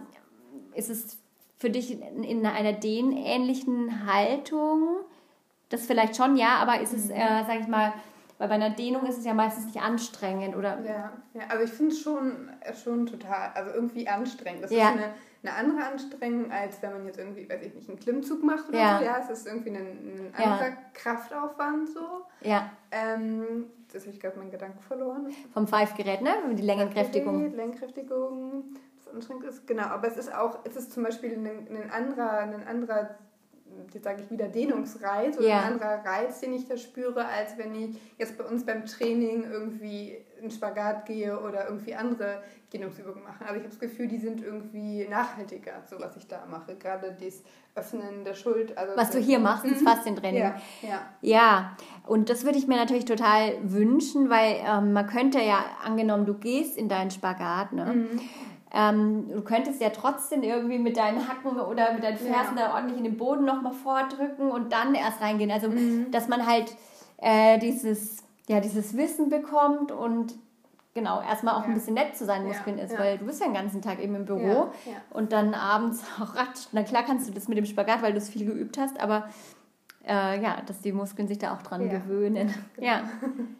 ist 0.74 0.90
es 0.90 1.18
für 1.58 1.70
dich 1.70 2.00
in 2.00 2.46
einer 2.46 2.72
dehnähnlichen 2.72 4.06
Haltung? 4.06 4.98
Das 5.68 5.86
vielleicht 5.86 6.16
schon, 6.16 6.36
ja, 6.36 6.56
aber 6.56 6.80
ist 6.80 6.92
es, 6.92 7.06
mhm. 7.06 7.12
äh, 7.12 7.44
sag 7.46 7.60
ich 7.60 7.66
mal, 7.66 7.92
weil 8.38 8.48
bei 8.48 8.54
einer 8.54 8.70
Dehnung 8.70 9.06
ist 9.06 9.18
es 9.18 9.24
ja 9.24 9.32
meistens 9.32 9.66
nicht 9.66 9.80
anstrengend, 9.80 10.56
oder? 10.56 10.78
Ja, 10.84 11.12
ja 11.32 11.42
also 11.48 11.64
ich 11.64 11.70
finde 11.70 11.92
es 11.92 12.00
schon, 12.00 12.50
schon 12.82 13.06
total, 13.06 13.50
also 13.54 13.70
irgendwie 13.72 14.06
anstrengend. 14.06 14.64
Das 14.64 14.70
ja. 14.70 14.90
ist 14.90 14.98
eine, 14.98 15.14
eine 15.42 15.54
andere 15.54 15.86
Anstrengung, 15.86 16.52
als 16.52 16.82
wenn 16.82 16.92
man 16.92 17.06
jetzt 17.06 17.18
irgendwie, 17.18 17.48
weiß 17.48 17.62
ich 17.62 17.74
nicht, 17.74 17.88
einen 17.88 17.98
Klimmzug 17.98 18.42
macht 18.42 18.68
oder 18.68 18.78
ja. 18.78 18.98
so. 18.98 19.04
Ja, 19.04 19.18
es 19.22 19.30
ist 19.30 19.46
irgendwie 19.46 19.70
ein, 19.70 19.76
ein 19.76 20.34
anderer 20.34 20.68
ja. 20.68 20.76
Kraftaufwand 20.92 21.88
so. 21.88 22.26
Ja. 22.42 22.70
Ähm, 22.90 23.64
das 23.90 24.02
habe 24.02 24.14
ich 24.14 24.20
gerade 24.20 24.38
meinen 24.38 24.50
Gedanken 24.50 24.80
verloren. 24.80 25.32
Vom 25.54 25.66
Five-Gerät, 25.66 26.20
ne? 26.20 26.34
Die 26.52 26.62
Längenkräftigung. 26.62 27.54
Längenkräftigung 29.06 29.14
anstrengend 29.14 29.44
ist. 29.44 29.66
Genau, 29.66 29.84
aber 29.84 30.08
es 30.08 30.16
ist 30.16 30.34
auch, 30.34 30.60
es 30.64 30.76
ist 30.76 30.92
zum 30.92 31.02
Beispiel 31.02 31.32
ein, 31.32 31.46
ein 31.46 31.90
anderer, 31.90 32.38
ein 32.38 32.66
anderer 32.66 33.16
jetzt 33.92 34.04
sage 34.04 34.22
ich 34.22 34.30
wieder 34.30 34.48
Dehnungsreiz 34.48 35.36
oder 35.36 35.48
ja. 35.48 35.58
ein 35.58 35.72
anderer 35.72 36.04
Reiz, 36.04 36.40
den 36.40 36.54
ich 36.54 36.66
da 36.66 36.76
spüre, 36.76 37.26
als 37.26 37.58
wenn 37.58 37.74
ich 37.74 37.96
jetzt 38.18 38.38
bei 38.38 38.44
uns 38.44 38.64
beim 38.64 38.86
Training 38.86 39.44
irgendwie 39.44 40.16
in 40.40 40.50
Spagat 40.50 41.06
gehe 41.06 41.38
oder 41.38 41.68
irgendwie 41.68 41.94
andere 41.94 42.42
Dehnungsübungen 42.72 43.22
mache. 43.22 43.44
Also 43.44 43.56
ich 43.56 43.60
habe 43.60 43.68
das 43.68 43.78
Gefühl, 43.78 44.08
die 44.08 44.18
sind 44.18 44.42
irgendwie 44.42 45.06
nachhaltiger, 45.08 45.82
so 45.88 45.98
was 45.98 46.16
ich 46.16 46.26
da 46.26 46.46
mache. 46.46 46.76
Gerade 46.76 47.16
das 47.20 47.42
Öffnen 47.74 48.24
der 48.24 48.34
Schuld. 48.34 48.76
Also 48.76 48.96
was 48.96 49.10
du 49.10 49.18
hier 49.18 49.38
machst, 49.38 49.64
ist 49.64 49.82
mhm. 49.82 49.86
Faszientraining. 49.86 50.42
Ja, 50.42 50.56
ja. 50.82 51.00
ja, 51.20 51.76
und 52.06 52.30
das 52.30 52.44
würde 52.44 52.58
ich 52.58 52.66
mir 52.66 52.76
natürlich 52.76 53.04
total 53.04 53.56
wünschen, 53.62 54.30
weil 54.30 54.56
ähm, 54.66 54.92
man 54.92 55.06
könnte 55.06 55.40
ja, 55.40 55.64
angenommen, 55.84 56.24
du 56.24 56.34
gehst 56.34 56.76
in 56.76 56.88
deinen 56.88 57.10
Spagat, 57.10 57.72
ne? 57.72 57.84
Mhm 57.84 58.20
ähm, 58.72 59.28
du 59.28 59.42
könntest 59.42 59.80
ja 59.80 59.90
trotzdem 59.90 60.42
irgendwie 60.42 60.78
mit 60.78 60.96
deinen 60.96 61.28
Hacken 61.28 61.58
oder 61.58 61.92
mit 61.92 62.02
deinen 62.02 62.18
Fersen 62.18 62.56
ja. 62.56 62.68
da 62.68 62.74
ordentlich 62.74 62.98
in 62.98 63.04
den 63.04 63.16
Boden 63.16 63.44
nochmal 63.44 63.72
vordrücken 63.72 64.50
und 64.50 64.72
dann 64.72 64.94
erst 64.94 65.20
reingehen. 65.20 65.50
Also, 65.50 65.68
mhm. 65.68 66.10
dass 66.10 66.28
man 66.28 66.46
halt 66.46 66.74
äh, 67.18 67.58
dieses, 67.58 68.24
ja, 68.48 68.60
dieses 68.60 68.96
Wissen 68.96 69.28
bekommt 69.28 69.92
und 69.92 70.34
genau, 70.94 71.20
erstmal 71.20 71.54
auch 71.54 71.62
ja. 71.62 71.68
ein 71.68 71.74
bisschen 71.74 71.94
nett 71.94 72.16
zu 72.16 72.24
seinen 72.24 72.46
Muskeln 72.46 72.78
ja, 72.78 72.84
ist, 72.84 72.98
weil 72.98 73.18
du 73.18 73.26
bist 73.26 73.40
ja 73.40 73.46
den 73.46 73.54
ganzen 73.54 73.82
Tag 73.82 74.00
eben 74.00 74.16
im 74.16 74.24
Büro 74.24 74.70
und 75.10 75.30
dann 75.30 75.54
abends 75.54 76.02
auch 76.20 76.34
ratsch. 76.34 76.66
Na 76.72 76.82
klar 76.82 77.04
kannst 77.06 77.28
du 77.28 77.32
das 77.32 77.46
mit 77.46 77.56
dem 77.56 77.66
Spagat, 77.66 78.02
weil 78.02 78.12
du 78.12 78.18
es 78.18 78.28
viel 78.28 78.44
geübt 78.44 78.78
hast, 78.78 78.98
aber 78.98 79.28
äh, 80.06 80.40
ja, 80.40 80.62
dass 80.66 80.80
die 80.80 80.92
Muskeln 80.92 81.28
sich 81.28 81.38
da 81.38 81.54
auch 81.54 81.62
dran 81.62 81.88
gewöhnen. 81.88 82.54
Genau. 82.76 82.86
Ja, 82.86 83.02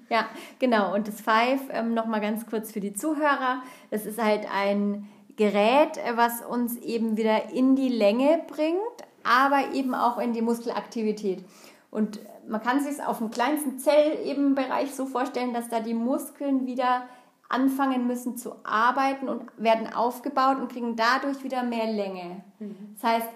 ja, 0.09 0.27
genau. 0.59 0.95
Und 0.95 1.09
das 1.09 1.21
Five, 1.21 1.61
ähm, 1.71 1.95
nochmal 1.95 2.21
ganz 2.21 2.47
kurz 2.47 2.73
für 2.73 2.81
die 2.81 2.93
Zuhörer, 2.93 3.63
das 3.91 4.07
ist 4.07 4.23
halt 4.23 4.47
ein 4.53 5.09
Gerät, 5.37 5.99
was 6.15 6.43
uns 6.43 6.77
eben 6.79 7.17
wieder 7.17 7.51
in 7.51 7.77
die 7.77 7.89
Länge 7.89 8.43
bringt, 8.49 8.79
aber 9.23 9.75
eben 9.75 9.95
auch 9.95 10.19
in 10.19 10.33
die 10.33 10.43
Muskelaktivität. 10.43 11.45
Und 11.91 12.21
man 12.49 12.63
kann 12.63 12.81
sich 12.81 12.93
es 12.93 13.01
auf 13.01 13.19
dem 13.19 13.31
kleinsten 13.31 13.79
Zellebenbereich 13.79 14.95
so 14.95 15.07
vorstellen, 15.07 15.53
dass 15.53 15.69
da 15.69 15.81
die 15.81 15.95
Muskeln 15.95 16.67
wieder 16.67 17.03
anfangen 17.49 18.07
müssen 18.07 18.37
zu 18.37 18.55
arbeiten 18.65 19.29
und 19.29 19.43
werden 19.57 19.93
aufgebaut 19.93 20.59
und 20.59 20.71
kriegen 20.71 20.97
dadurch 20.97 21.45
wieder 21.45 21.63
mehr 21.63 21.87
Länge. 21.87 22.43
Mhm. 22.59 22.95
Das 22.95 23.13
heißt, 23.13 23.29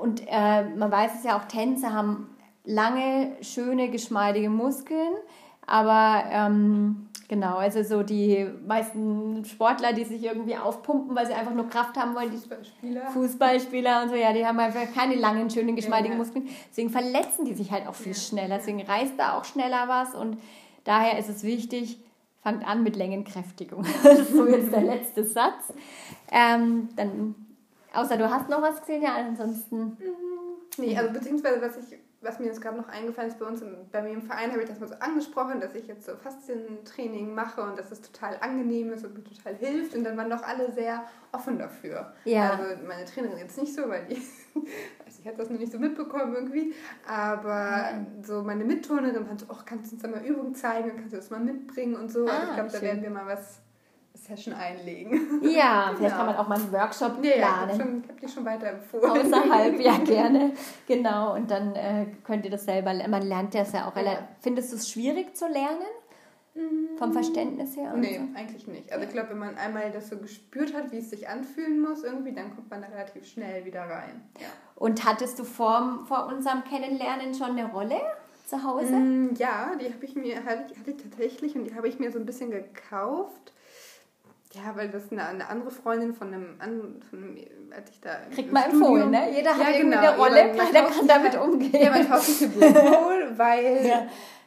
und 0.00 0.22
äh, 0.26 0.64
man 0.64 0.90
weiß 0.90 1.12
es 1.18 1.24
ja 1.24 1.38
auch, 1.38 1.44
Tänze 1.44 1.92
haben 1.92 2.28
lange, 2.64 3.36
schöne, 3.42 3.90
geschmeidige 3.90 4.50
Muskeln, 4.50 5.14
aber 5.66 6.24
ähm, 6.30 7.08
genau, 7.28 7.56
also 7.56 7.82
so 7.82 8.02
die 8.02 8.46
meisten 8.66 9.44
Sportler, 9.44 9.92
die 9.92 10.04
sich 10.04 10.24
irgendwie 10.24 10.56
aufpumpen, 10.56 11.14
weil 11.14 11.26
sie 11.26 11.32
einfach 11.32 11.54
nur 11.54 11.68
Kraft 11.68 11.96
haben 11.96 12.14
wollen, 12.14 12.30
die 12.30 12.36
Fußballspieler, 12.36 13.06
Fußballspieler 13.08 14.02
und 14.02 14.08
so, 14.10 14.14
ja, 14.16 14.32
die 14.32 14.46
haben 14.46 14.58
einfach 14.58 14.92
keine 14.94 15.14
langen, 15.14 15.48
schönen, 15.50 15.76
geschmeidigen 15.76 16.12
ja. 16.12 16.18
Muskeln. 16.18 16.48
Deswegen 16.70 16.90
verletzen 16.90 17.44
die 17.44 17.54
sich 17.54 17.70
halt 17.70 17.86
auch 17.86 17.94
viel 17.94 18.12
ja. 18.12 18.18
schneller, 18.18 18.56
deswegen 18.56 18.82
reißt 18.82 19.14
da 19.16 19.38
auch 19.38 19.44
schneller 19.44 19.88
was 19.88 20.14
und 20.14 20.38
daher 20.84 21.18
ist 21.18 21.28
es 21.28 21.44
wichtig, 21.44 21.98
fangt 22.42 22.66
an 22.66 22.82
mit 22.82 22.96
Längenkräftigung. 22.96 23.84
das 24.02 24.20
ist 24.20 24.32
so 24.32 24.46
jetzt 24.46 24.72
der 24.72 24.82
letzte 24.82 25.24
Satz. 25.24 25.72
Ähm, 26.32 26.88
dann, 26.96 27.34
außer 27.94 28.16
du 28.16 28.30
hast 28.30 28.48
noch 28.48 28.62
was 28.62 28.80
gesehen, 28.80 29.02
ja, 29.02 29.14
ansonsten. 29.16 29.96
Nee, 30.78 30.96
also 30.96 31.12
beziehungsweise 31.12 31.60
was 31.60 31.76
ich 31.76 31.98
was 32.22 32.38
mir 32.38 32.46
jetzt 32.46 32.60
gerade 32.60 32.76
noch 32.76 32.88
eingefallen 32.88 33.30
ist, 33.30 33.38
bei 33.38 33.46
uns 33.46 33.62
im, 33.62 33.74
bei 33.90 34.02
mir 34.02 34.10
im 34.10 34.22
Verein 34.22 34.50
habe 34.50 34.62
ich 34.62 34.68
das 34.68 34.78
mal 34.78 34.88
so 34.88 34.94
angesprochen, 34.96 35.58
dass 35.60 35.74
ich 35.74 35.86
jetzt 35.86 36.04
so 36.04 36.12
Faszientraining 36.16 37.34
mache 37.34 37.62
und 37.62 37.78
dass 37.78 37.90
es 37.90 38.02
total 38.02 38.36
angenehm 38.40 38.92
ist 38.92 39.04
und 39.04 39.14
mir 39.14 39.24
total 39.24 39.54
hilft. 39.54 39.94
Und 39.94 40.04
dann 40.04 40.18
waren 40.18 40.28
doch 40.28 40.42
alle 40.42 40.70
sehr 40.72 41.04
offen 41.32 41.58
dafür. 41.58 42.12
Ja. 42.24 42.50
Also 42.50 42.64
meine 42.86 43.06
Trainerin 43.06 43.38
jetzt 43.38 43.58
nicht 43.58 43.74
so, 43.74 43.88
weil 43.88 44.04
die, 44.04 44.16
weiß 44.54 45.18
ich, 45.18 45.26
hat 45.26 45.38
das 45.38 45.48
noch 45.48 45.58
nicht 45.58 45.72
so 45.72 45.78
mitbekommen 45.78 46.34
irgendwie. 46.34 46.74
Aber 47.08 47.88
mhm. 47.94 48.22
so 48.22 48.42
meine 48.42 48.64
Mitturnerin 48.64 49.26
fand 49.26 49.40
so, 49.40 49.46
oh, 49.48 49.56
kannst 49.64 49.90
du 49.90 49.96
uns 49.96 50.02
da 50.02 50.08
mal 50.08 50.22
Übungen 50.22 50.54
zeigen, 50.54 50.92
kannst 50.96 51.14
du 51.14 51.16
das 51.16 51.30
mal 51.30 51.40
mitbringen 51.40 51.96
und 51.96 52.12
so. 52.12 52.26
Ah, 52.26 52.32
also 52.32 52.48
ich 52.48 52.54
glaube, 52.54 52.70
da 52.70 52.82
werden 52.82 53.02
wir 53.02 53.10
mal 53.10 53.26
was 53.26 53.60
Session 54.30 54.54
einlegen. 54.54 55.40
Ja, 55.50 55.92
vielleicht 55.96 56.12
ja. 56.12 56.16
kann 56.16 56.26
man 56.26 56.36
auch 56.36 56.48
mal 56.48 56.58
einen 56.58 56.72
Workshop 56.72 57.20
planen. 57.20 57.40
Ja, 57.40 57.68
ich 57.72 57.80
habe 57.80 58.02
hab 58.08 58.20
die 58.20 58.28
schon 58.28 58.44
weiter 58.44 58.68
empfohlen. 58.68 59.10
Außerhalb, 59.10 59.80
ja, 59.80 59.98
gerne. 60.04 60.52
Genau, 60.86 61.34
und 61.34 61.50
dann 61.50 61.74
äh, 61.74 62.06
könnt 62.24 62.44
ihr 62.44 62.50
das 62.50 62.64
selber, 62.64 62.92
man 63.08 63.22
lernt 63.22 63.54
das 63.54 63.72
ja 63.72 63.88
auch. 63.88 63.96
Ja. 63.96 64.28
Findest 64.40 64.72
du 64.72 64.76
es 64.76 64.88
schwierig 64.88 65.36
zu 65.36 65.46
lernen? 65.46 65.86
Vom 66.98 67.12
Verständnis 67.12 67.76
her? 67.76 67.94
nee, 67.96 68.18
so? 68.18 68.38
eigentlich 68.38 68.66
nicht. 68.66 68.92
Also 68.92 69.04
ich 69.06 69.12
glaube, 69.12 69.30
wenn 69.30 69.38
man 69.38 69.56
einmal 69.56 69.90
das 69.92 70.08
so 70.08 70.18
gespürt 70.18 70.74
hat, 70.74 70.92
wie 70.92 70.98
es 70.98 71.08
sich 71.08 71.28
anfühlen 71.28 71.80
muss, 71.80 72.02
irgendwie, 72.02 72.32
dann 72.32 72.54
kommt 72.54 72.70
man 72.70 72.82
da 72.82 72.88
relativ 72.88 73.26
schnell 73.26 73.64
wieder 73.64 73.82
rein. 73.82 74.20
Ja. 74.38 74.48
Und 74.74 75.04
hattest 75.04 75.38
du 75.38 75.44
vor, 75.44 76.00
vor 76.06 76.26
unserem 76.26 76.64
Kennenlernen 76.64 77.34
schon 77.34 77.56
eine 77.56 77.70
Rolle? 77.70 78.00
zu 78.50 78.62
Hause? 78.64 78.92
Mm, 78.92 79.34
ja, 79.36 79.76
die 79.80 79.92
habe 79.92 80.04
ich 80.04 80.14
mir 80.14 80.44
hatte 80.44 80.72
ich, 80.72 80.78
hatte 80.78 80.90
ich 80.90 80.96
tatsächlich 80.96 81.54
und 81.54 81.64
die 81.64 81.74
habe 81.74 81.88
ich 81.88 81.98
mir 81.98 82.10
so 82.12 82.18
ein 82.18 82.26
bisschen 82.26 82.50
gekauft. 82.50 83.52
Ja, 84.52 84.74
weil 84.74 84.88
das 84.88 85.12
eine, 85.12 85.26
eine 85.26 85.48
andere 85.48 85.70
Freundin 85.70 86.12
von 86.12 86.34
einem, 86.34 87.00
von 87.08 87.22
einem 87.22 87.38
als 87.70 87.90
ich 87.90 88.00
da 88.00 88.16
Kriegt 88.34 88.52
man 88.52 88.64
empfohlen, 88.64 89.10
ne? 89.10 89.32
Jeder 89.32 89.50
hat 89.50 89.60
ja, 89.60 89.70
irgendwie 89.70 89.96
genau, 89.96 90.12
eine 90.12 90.16
Rolle, 90.16 90.56
keiner 90.56 90.88
kann 90.88 91.06
damit 91.06 91.36
umgehen. 91.36 91.82
Ja, 91.82 91.90
mein 91.90 92.08
tausendste 92.08 92.48
Blutwohl, 92.48 93.32
weil 93.36 93.86
ja. 93.86 94.06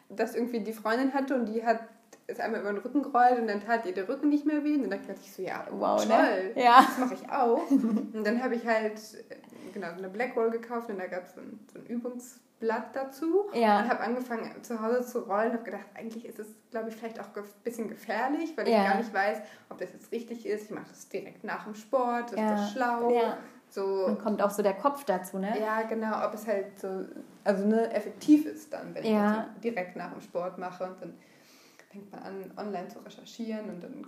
das 0.09 0.35
irgendwie 0.35 0.59
die 0.59 0.73
Freundin 0.73 1.13
hatte 1.13 1.35
und 1.35 1.45
die 1.45 1.65
hat 1.65 1.79
ist 2.27 2.39
einmal 2.39 2.61
über 2.61 2.71
den 2.71 2.81
Rücken 2.81 3.03
gerollt 3.03 3.37
und 3.39 3.47
dann 3.47 3.61
tat 3.61 3.85
ihr 3.85 3.93
der 3.93 4.07
Rücken 4.07 4.29
nicht 4.29 4.45
mehr 4.45 4.63
weh. 4.63 4.75
Und 4.75 4.83
dann 4.89 4.91
dachte 4.91 5.19
ich 5.21 5.31
so, 5.31 5.41
ja, 5.41 5.67
wow, 5.71 6.05
ne? 6.05 6.13
toll, 6.13 6.53
ne? 6.55 6.63
ja. 6.63 6.85
das 6.87 6.97
mache 6.97 7.13
ich 7.15 7.29
auch. 7.29 7.69
und 7.69 8.23
dann 8.23 8.41
habe 8.41 8.55
ich 8.55 8.65
halt 8.65 8.99
genau, 9.73 9.87
eine 9.91 10.09
Blackroll 10.09 10.51
gekauft 10.51 10.89
und 10.89 10.99
da 10.99 11.07
gab 11.07 11.25
es 11.25 11.35
so 11.35 11.41
ein, 11.41 11.59
so 11.71 11.79
ein 11.79 11.85
Übungs 11.85 12.39
Blatt 12.63 12.95
dazu 12.95 13.49
ja. 13.53 13.81
und 13.81 13.89
habe 13.89 13.99
angefangen 13.99 14.63
zu 14.63 14.81
Hause 14.81 15.05
zu 15.05 15.19
rollen. 15.19 15.51
Habe 15.51 15.63
gedacht, 15.63 15.85
eigentlich 15.95 16.23
ist 16.23 16.39
es, 16.39 16.47
glaube 16.71 16.89
ich, 16.89 16.95
vielleicht 16.95 17.19
auch 17.19 17.27
ein 17.35 17.43
bisschen 17.63 17.89
gefährlich, 17.89 18.55
weil 18.55 18.69
ja. 18.69 18.77
ich 18.77 18.89
gar 18.89 18.97
nicht 18.97 19.13
weiß, 19.13 19.39
ob 19.69 19.77
das 19.79 19.91
jetzt 19.91 20.11
richtig 20.13 20.45
ist. 20.45 20.65
Ich 20.65 20.71
mache 20.71 20.87
das 20.87 21.09
direkt 21.09 21.43
nach 21.43 21.65
dem 21.65 21.75
Sport, 21.75 22.31
ist 22.31 22.39
ja. 22.39 22.51
das 22.51 22.71
schlau? 22.71 23.09
Ja. 23.09 23.37
So, 23.69 24.05
und 24.05 24.21
kommt 24.21 24.41
auch 24.41 24.51
so 24.51 24.63
der 24.63 24.75
Kopf 24.75 25.03
dazu, 25.03 25.39
ne? 25.39 25.59
Ja, 25.59 25.81
genau, 25.81 26.25
ob 26.25 26.33
es 26.35 26.47
halt 26.47 26.79
so, 26.79 27.05
also 27.43 27.65
ne, 27.65 27.91
effektiv 27.91 28.45
ist 28.45 28.71
dann, 28.71 28.95
wenn 28.95 29.03
ich 29.03 29.11
das 29.11 29.45
direkt 29.61 29.95
nach 29.97 30.11
dem 30.11 30.21
Sport 30.21 30.57
mache 30.57 30.85
und 30.85 31.01
dann 31.01 31.13
fängt 31.89 32.11
man 32.11 32.23
an, 32.23 32.51
online 32.55 32.87
zu 32.87 32.99
recherchieren 32.99 33.69
und 33.69 33.83
dann 33.83 34.05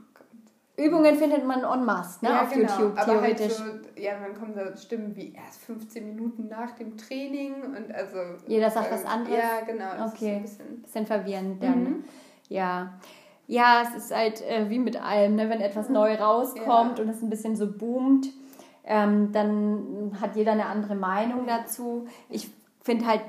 Übungen 0.78 1.16
findet 1.16 1.46
man 1.46 1.64
en 1.64 1.86
masse, 1.86 2.24
ne, 2.26 2.32
ja, 2.32 2.42
auf 2.44 2.52
genau. 2.52 2.72
YouTube, 2.78 2.98
Aber 2.98 3.22
halt 3.22 3.38
theoretisch. 3.38 3.58
so, 3.58 3.64
ja, 4.02 4.14
dann 4.20 4.38
kommen 4.38 4.54
da 4.56 4.76
Stimmen 4.76 5.16
wie 5.16 5.34
erst 5.34 5.62
15 5.62 6.06
Minuten 6.06 6.48
nach 6.50 6.72
dem 6.72 6.98
Training 6.98 7.54
und 7.76 7.94
also. 7.94 8.18
Jeder 8.48 8.70
sagt 8.70 8.90
äh, 8.90 8.94
was 8.96 9.06
anderes? 9.06 9.38
Ja, 9.38 9.62
genau. 9.66 9.86
das 9.98 10.14
ist 10.14 10.18
Okay. 10.22 10.36
ein 10.36 10.42
bisschen, 10.42 10.82
bisschen 10.82 11.06
verwirrend 11.06 11.64
dann. 11.64 11.84
Mhm. 11.84 12.04
Ja. 12.50 12.94
Ja, 13.48 13.84
es 13.84 13.96
ist 14.06 14.14
halt 14.16 14.42
äh, 14.42 14.70
wie 14.70 14.80
mit 14.80 15.02
allem, 15.02 15.36
ne? 15.36 15.50
wenn 15.50 15.62
etwas 15.62 15.88
neu 15.90 16.16
rauskommt 16.16 16.98
Ja. 16.98 17.04
und 17.04 17.10
es 17.10 17.22
ein 17.22 17.30
bisschen 17.30 17.56
so 17.56 17.72
boomt, 17.72 18.28
ähm, 18.84 19.32
dann 19.32 20.12
hat 20.20 20.36
jeder 20.36 20.52
eine 20.54 20.66
andere 20.66 20.96
Meinung 20.96 21.46
dazu. 21.48 22.08
Ich 22.30 22.50
finde 22.82 23.06
halt 23.06 23.22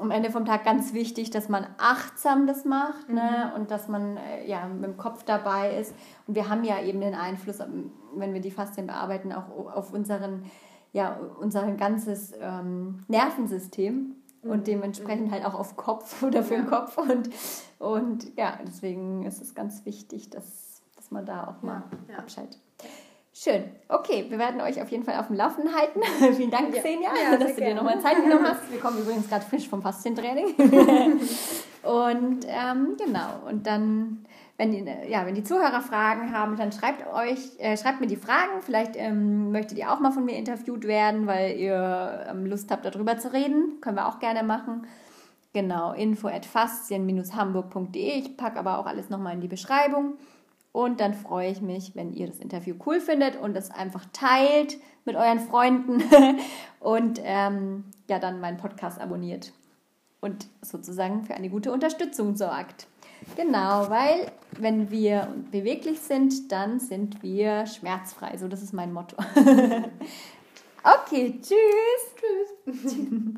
am 0.00 0.10
Ende 0.10 0.30
vom 0.30 0.44
Tag 0.44 0.64
ganz 0.64 0.92
wichtig, 0.92 1.30
dass 1.30 1.48
man 1.48 1.66
achtsam 1.78 2.46
das 2.46 2.64
macht 2.64 3.08
ne? 3.08 3.52
und 3.56 3.70
dass 3.70 3.88
man 3.88 4.16
äh, 4.16 4.46
ja, 4.46 4.66
mit 4.66 4.84
dem 4.84 4.96
Kopf 4.96 5.24
dabei 5.24 5.76
ist. 5.78 5.94
Und 6.26 6.34
wir 6.34 6.48
haben 6.48 6.64
ja 6.64 6.82
eben 6.82 7.00
den 7.00 7.14
Einfluss, 7.14 7.60
ähm, 7.60 7.92
wenn 8.14 8.34
wir 8.34 8.40
die 8.40 8.50
Faszien 8.50 8.86
bearbeiten, 8.86 9.32
auch 9.32 9.48
auf 9.72 9.92
unseren, 9.92 10.44
ja, 10.92 11.18
unser 11.40 11.70
ganzes 11.72 12.32
ähm, 12.40 13.04
Nervensystem 13.08 14.16
und 14.42 14.66
dementsprechend 14.66 15.30
halt 15.30 15.44
auch 15.44 15.54
auf 15.54 15.76
Kopf 15.76 16.22
oder 16.26 16.42
für 16.42 16.56
den 16.56 16.64
Ja. 16.64 16.70
Kopf. 16.70 16.98
Und, 16.98 17.30
und 17.78 18.36
ja, 18.36 18.58
deswegen 18.66 19.24
ist 19.24 19.40
es 19.40 19.54
ganz 19.54 19.84
wichtig, 19.84 20.30
dass, 20.30 20.82
dass 20.96 21.10
man 21.10 21.24
da 21.24 21.48
auch 21.48 21.62
mal 21.62 21.84
ja. 22.08 22.18
abschaltet. 22.18 22.60
Schön. 23.36 23.64
Okay, 23.88 24.26
wir 24.28 24.38
werden 24.38 24.60
euch 24.60 24.80
auf 24.80 24.90
jeden 24.90 25.02
Fall 25.02 25.18
auf 25.18 25.26
dem 25.26 25.34
Laufenden 25.34 25.74
halten. 25.74 26.00
Vielen 26.36 26.52
Dank, 26.52 26.72
Ja. 26.72 26.80
Xenia, 26.80 27.08
Ja, 27.20 27.36
dass 27.36 27.48
du 27.48 27.54
dir 27.56 27.60
gerne. 27.62 27.74
nochmal 27.74 28.00
Zeit 28.00 28.22
genommen 28.22 28.46
hast. 28.46 28.70
Wir 28.70 28.78
kommen 28.78 28.98
übrigens 28.98 29.28
gerade 29.28 29.44
frisch 29.44 29.68
vom 29.68 29.82
Faszientraining. 29.82 30.54
und 31.82 32.46
ähm, 32.46 32.96
genau, 32.96 33.40
und 33.48 33.66
dann, 33.66 34.24
wenn 34.56 34.70
die, 34.70 34.86
ja, 35.08 35.26
wenn 35.26 35.34
die 35.34 35.42
Zuhörer 35.42 35.80
Fragen 35.80 36.32
haben, 36.32 36.56
dann 36.56 36.70
schreibt 36.70 37.12
euch, 37.12 37.40
äh, 37.58 37.76
schreibt 37.76 38.00
mir 38.00 38.06
die 38.06 38.14
Fragen. 38.14 38.62
Vielleicht 38.62 38.94
ähm, 38.94 39.50
möchtet 39.50 39.78
ihr 39.78 39.90
auch 39.92 39.98
mal 39.98 40.12
von 40.12 40.24
mir 40.24 40.36
interviewt 40.36 40.84
werden, 40.86 41.26
weil 41.26 41.56
ihr 41.56 42.26
ähm, 42.30 42.46
Lust 42.46 42.70
habt, 42.70 42.84
darüber 42.84 43.18
zu 43.18 43.32
reden. 43.32 43.80
Können 43.80 43.96
wir 43.96 44.06
auch 44.06 44.20
gerne 44.20 44.44
machen. 44.44 44.86
Genau, 45.52 45.92
info 45.92 46.28
at 46.28 46.46
faszien-hamburg.de. 46.46 48.18
Ich 48.20 48.36
packe 48.36 48.60
aber 48.60 48.78
auch 48.78 48.86
alles 48.86 49.10
nochmal 49.10 49.34
in 49.34 49.40
die 49.40 49.48
Beschreibung. 49.48 50.14
Und 50.74 50.98
dann 50.98 51.14
freue 51.14 51.52
ich 51.52 51.60
mich, 51.60 51.94
wenn 51.94 52.12
ihr 52.12 52.26
das 52.26 52.40
Interview 52.40 52.74
cool 52.84 53.00
findet 53.00 53.36
und 53.36 53.56
es 53.56 53.70
einfach 53.70 54.04
teilt 54.12 54.76
mit 55.04 55.14
euren 55.14 55.38
Freunden 55.38 56.02
und 56.80 57.20
ähm, 57.22 57.84
ja, 58.08 58.18
dann 58.18 58.40
meinen 58.40 58.56
Podcast 58.56 59.00
abonniert 59.00 59.52
und 60.20 60.48
sozusagen 60.62 61.22
für 61.22 61.34
eine 61.34 61.48
gute 61.48 61.70
Unterstützung 61.70 62.34
sorgt. 62.34 62.88
Genau, 63.36 63.88
weil 63.88 64.32
wenn 64.58 64.90
wir 64.90 65.32
beweglich 65.52 66.00
sind, 66.00 66.50
dann 66.50 66.80
sind 66.80 67.22
wir 67.22 67.66
schmerzfrei. 67.66 68.36
So, 68.36 68.48
das 68.48 68.60
ist 68.60 68.72
mein 68.72 68.92
Motto. 68.92 69.14
okay, 70.82 71.38
tschüss. 71.40 72.66
Tschüss. 72.66 72.96